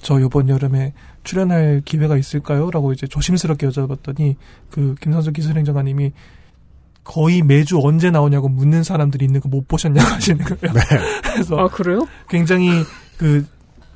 저 0.03 0.20
이번 0.20 0.49
여름에 0.49 0.93
출연할 1.24 1.82
기회가 1.84 2.16
있을까요?라고 2.16 2.93
이제 2.93 3.07
조심스럽게 3.07 3.68
여쭤봤더니 3.68 4.36
그 4.70 4.95
김선수 5.01 5.32
기술행정관님이 5.32 6.12
거의 7.05 7.43
매주 7.43 7.80
언제 7.82 8.11
나오냐고 8.11 8.49
묻는 8.49 8.84
사람들이 8.84 9.24
있는 9.24 9.40
거 9.40 9.49
못 9.49 9.66
보셨냐고 9.66 10.07
하시는 10.14 10.45
거예요. 10.45 10.74
그래서 11.34 11.57
아 11.59 11.68
그래요? 11.68 12.07
굉장히 12.28 12.84
그 13.18 13.45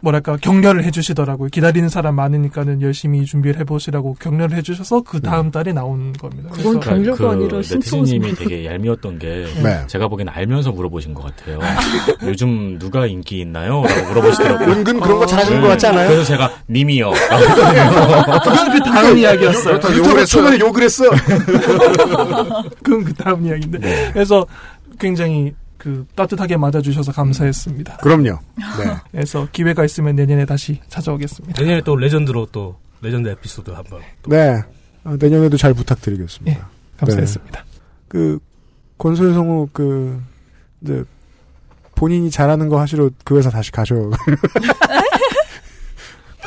뭐랄까 0.01 0.37
격려를 0.37 0.85
해주시더라고요. 0.85 1.49
기다리는 1.49 1.89
사람 1.89 2.15
많으니까는 2.17 2.83
열심히 2.83 3.25
준비를 3.25 3.61
해보시라고 3.61 4.17
격려를 4.21 4.57
해주셔서 4.59 5.03
그 5.03 5.21
다음 5.21 5.51
달에 5.51 5.73
나온 5.73 6.13
겁니다. 6.13 6.51
그건 6.53 6.81
격려가 6.81 7.33
아니라 7.33 7.57
네티즌님이 7.59 8.29
신청을 8.29 8.35
되게 8.35 8.67
얄미웠던 8.67 9.19
게 9.19 9.47
네. 9.63 9.87
제가 9.87 10.09
보기엔 10.09 10.29
알면서 10.29 10.73
물어보신 10.73 11.15
것 11.15 11.25
같아요. 11.25 11.59
요즘 12.23 12.79
누가 12.79 13.07
인기 13.07 13.41
있나요? 13.41 13.83
라고 13.83 14.09
물어보시더라고요. 14.09 14.69
은근 14.69 15.01
그런 15.01 15.19
거 15.19 15.27
잘하시는 15.27 15.61
것 15.61 15.69
같지 15.69 15.87
않아요? 15.87 16.09
그래서 16.09 16.25
제가 16.25 16.51
님이요. 16.69 17.13
그건 18.45 18.73
그 18.73 18.79
다음 18.81 19.17
이야기였어요. 19.19 19.79
그렇다고 19.79 19.97
욕을 19.97 20.11
했어요. 20.21 20.27
초반에 20.27 20.59
욕을 20.59 20.83
했어. 20.83 21.05
그건 22.83 23.05
그 23.05 23.15
다음 23.15 23.47
이야기인데. 23.47 23.79
네. 23.79 24.11
그래서 24.13 24.47
굉장히 24.99 25.55
그 25.87 26.05
따뜻하게 26.17 26.57
맞아주셔서 26.57 27.13
감사했습니다. 27.13 27.99
그럼요. 27.99 28.41
네. 28.57 28.97
그래서 29.13 29.47
기회가 29.53 29.85
있으면 29.85 30.17
내년에 30.17 30.45
다시 30.45 30.81
찾아오겠습니다. 30.89 31.63
내년에 31.63 31.81
또 31.83 31.95
legend로 31.95 32.47
또 32.47 32.77
레전드 33.01 33.29
에피소드 33.29 33.71
한번. 33.71 34.01
네. 34.27 34.61
어, 35.05 35.17
내년에도 35.17 35.57
잘 35.57 35.73
부탁드리겠습니다. 35.75 36.69
감사했습니다. 36.97 37.61
네. 37.61 37.81
그, 38.09 38.41
권소희 38.99 39.40
성우, 39.40 39.69
그, 39.73 40.21
이제, 40.81 41.05
본인이 41.95 42.33
잘하는 42.33 42.69
거 42.69 42.81
하시러 42.81 43.09
그 43.25 43.39
회사 43.39 43.49
다시 43.49 43.71
가셔. 43.71 43.95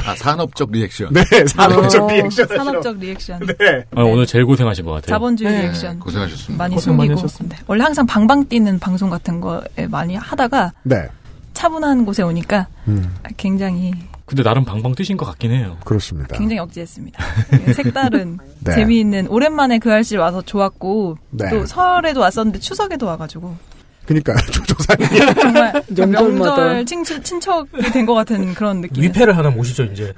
아, 0.09 0.15
산업적 0.15 0.71
리액션. 0.71 1.13
네, 1.13 1.23
산업적 1.47 2.03
어, 2.03 2.07
리액션. 2.11 2.47
산업적 2.47 2.97
리액션. 2.97 3.39
네. 3.45 3.85
아, 3.95 4.01
오늘 4.01 4.25
제일 4.25 4.45
고생하신 4.45 4.85
것 4.85 4.91
같아요. 4.91 5.07
자본주의 5.07 5.51
네. 5.51 5.61
리액션. 5.63 5.99
고생하셨습니다. 5.99 6.63
많이 6.63 6.75
고생 6.75 6.93
숨기고. 6.95 7.13
하셨습니다. 7.17 7.57
네. 7.57 7.63
원래 7.67 7.83
항상 7.83 8.05
방방 8.05 8.47
뛰는 8.47 8.79
방송 8.79 9.09
같은 9.09 9.39
거에 9.41 9.87
많이 9.89 10.15
하다가 10.15 10.73
네. 10.83 11.07
차분한 11.53 12.05
곳에 12.05 12.23
오니까 12.23 12.67
음, 12.87 13.13
굉장히 13.37 13.93
근데 14.25 14.43
나름 14.43 14.63
방방 14.63 14.93
뜨신 14.93 15.17
것 15.17 15.25
같긴 15.25 15.51
해요. 15.51 15.77
그렇습니다. 15.83 16.37
굉장히 16.37 16.59
억제했습니다. 16.59 17.23
색다른 17.73 18.37
네. 18.59 18.75
재미있는 18.75 19.27
오랜만에 19.27 19.79
그알싫 19.79 20.17
와서 20.17 20.41
좋았고 20.43 21.17
네. 21.31 21.49
또 21.49 21.65
설에도 21.65 22.19
왔었는데 22.19 22.59
추석에도 22.59 23.07
와가지고 23.07 23.57
그니까, 24.09 24.33
조조사님. 24.51 25.07
정말. 25.35 25.83
명절 25.95 26.85
친척, 26.87 27.23
친척이 27.23 27.91
된 27.93 28.07
것 28.07 28.15
같은 28.15 28.55
그런 28.55 28.81
느낌. 28.81 29.03
위패를 29.03 29.37
하나 29.37 29.51
모시죠 29.51 29.83
이제. 29.83 30.11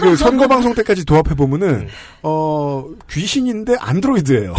그 0.00 0.14
선거 0.16 0.46
방송 0.46 0.72
때까지 0.72 1.04
도합해 1.04 1.34
보면은 1.34 1.88
어 2.22 2.84
귀신인데 3.10 3.74
안드로이드예요. 3.80 4.54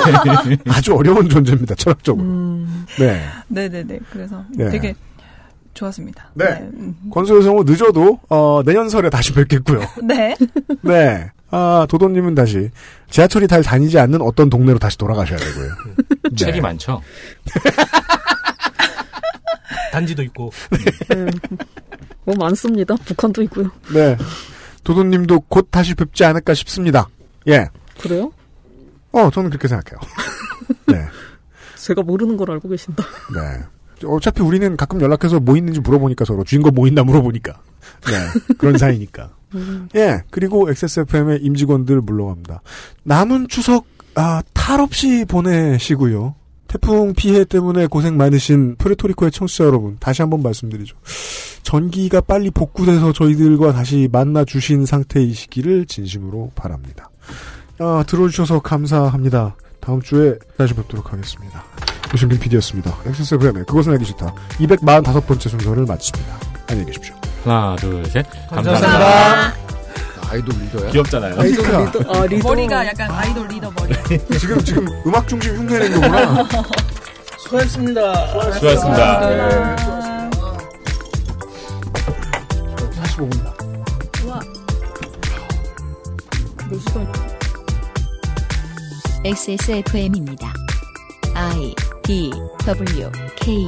아주 0.68 0.94
어려운 0.94 1.28
존재입니다 1.28 1.74
철학적으로. 1.74 2.24
음. 2.26 2.86
네. 2.98 3.22
네네네. 3.48 3.98
그래서 4.10 4.42
네. 4.56 4.70
되게 4.70 4.94
좋았습니다. 5.74 6.30
네. 6.32 6.46
음. 6.72 6.96
권소요 7.12 7.42
성우 7.42 7.64
늦어도 7.64 8.18
어, 8.30 8.62
내년 8.64 8.88
설에 8.88 9.10
다시 9.10 9.34
뵙겠고요. 9.34 9.80
네. 10.02 10.34
네. 10.80 11.30
아, 11.50 11.86
도도님은 11.88 12.34
다시 12.34 12.70
지하철이 13.10 13.48
잘 13.48 13.62
다니지 13.62 13.98
않는 13.98 14.20
어떤 14.20 14.50
동네로 14.50 14.78
다시 14.78 14.98
돌아가셔야 14.98 15.38
되고요. 15.38 15.72
네. 16.30 16.36
책이 16.36 16.60
많죠. 16.60 17.00
단지도 19.92 20.22
있고. 20.24 20.50
뭐 22.24 22.34
많습니다. 22.36 22.94
북한도 22.96 23.42
있고요. 23.42 23.70
네. 23.92 24.16
도도님도 24.84 25.40
곧 25.48 25.68
다시 25.70 25.94
뵙지 25.94 26.24
않을까 26.24 26.54
싶습니다. 26.54 27.08
예. 27.46 27.68
그래요? 28.00 28.32
어, 29.12 29.30
저는 29.30 29.50
그렇게 29.50 29.68
생각해요. 29.68 29.98
네. 30.86 31.04
제가 31.76 32.02
모르는 32.02 32.36
걸 32.36 32.50
알고 32.50 32.68
계신다. 32.68 33.04
네. 33.34 34.06
어차피 34.06 34.42
우리는 34.42 34.76
가끔 34.76 35.00
연락해서 35.00 35.40
뭐 35.40 35.56
있는지 35.56 35.80
물어보니까 35.80 36.24
서로 36.24 36.44
주인공 36.44 36.74
뭐 36.74 36.86
있나 36.86 37.02
물어보니까. 37.02 37.60
네. 38.06 38.54
그런 38.58 38.76
사이니까. 38.76 39.30
예. 39.94 40.22
그리고 40.30 40.68
XSFM의 40.70 41.40
임직원들 41.42 42.00
물러갑니다. 42.00 42.62
남은 43.04 43.48
추석, 43.48 43.86
아, 44.14 44.42
탈 44.52 44.80
없이 44.80 45.24
보내시고요. 45.26 46.34
태풍 46.66 47.14
피해 47.14 47.44
때문에 47.44 47.86
고생 47.86 48.18
많으신 48.18 48.76
프레토리코의 48.76 49.32
청취자 49.32 49.64
여러분, 49.64 49.96
다시 49.98 50.20
한번 50.20 50.42
말씀드리죠. 50.42 50.96
전기가 51.62 52.20
빨리 52.20 52.50
복구돼서 52.50 53.12
저희들과 53.12 53.72
다시 53.72 54.08
만나 54.12 54.44
주신 54.44 54.84
상태이시기를 54.84 55.86
진심으로 55.86 56.52
바랍니다. 56.54 57.10
아, 57.78 58.04
들어주셔서 58.06 58.60
감사합니다. 58.60 59.56
다음 59.80 60.02
주에 60.02 60.36
다시 60.58 60.74
뵙도록 60.74 61.12
하겠습니다. 61.12 61.64
조신길 62.10 62.38
PD였습니다. 62.38 62.96
XSFM의 63.06 63.64
그것은 63.64 63.92
알기 63.92 64.04
싫다. 64.04 64.34
245번째 64.58 65.48
순서를 65.48 65.86
마칩니다. 65.86 66.38
안녕히 66.68 66.86
계십시오. 66.86 67.27
하나, 67.44 67.76
둘, 67.76 68.04
셋. 68.06 68.26
감사합니다. 68.50 69.54
아이돌 70.30 70.54
리더야? 70.60 70.90
귀엽잖아요. 70.90 71.40
아이돌 71.40 71.64
리더. 71.64 72.12
아, 72.12 72.26
리더. 72.26 72.48
머리가 72.48 72.86
약간 72.86 73.10
아 73.10 73.24
이돌 73.24 73.48
리더 73.48 73.70
머리. 73.70 73.94
지금, 74.38 74.62
지금 74.62 74.86
음악 75.06 75.26
중심 75.26 75.56
흉내낸 75.56 75.94
거구나. 75.94 76.46
수고하셨습니다. 77.38 78.26
수고하셨습니다. 78.26 79.20
네. 79.30 79.76
45분이다. 83.02 83.58
몇 86.70 86.78
시간 86.80 87.12
XSFM입니다. 89.24 90.52
I 91.34 91.74
D 92.02 92.30
W 92.66 93.10
K 93.36 93.66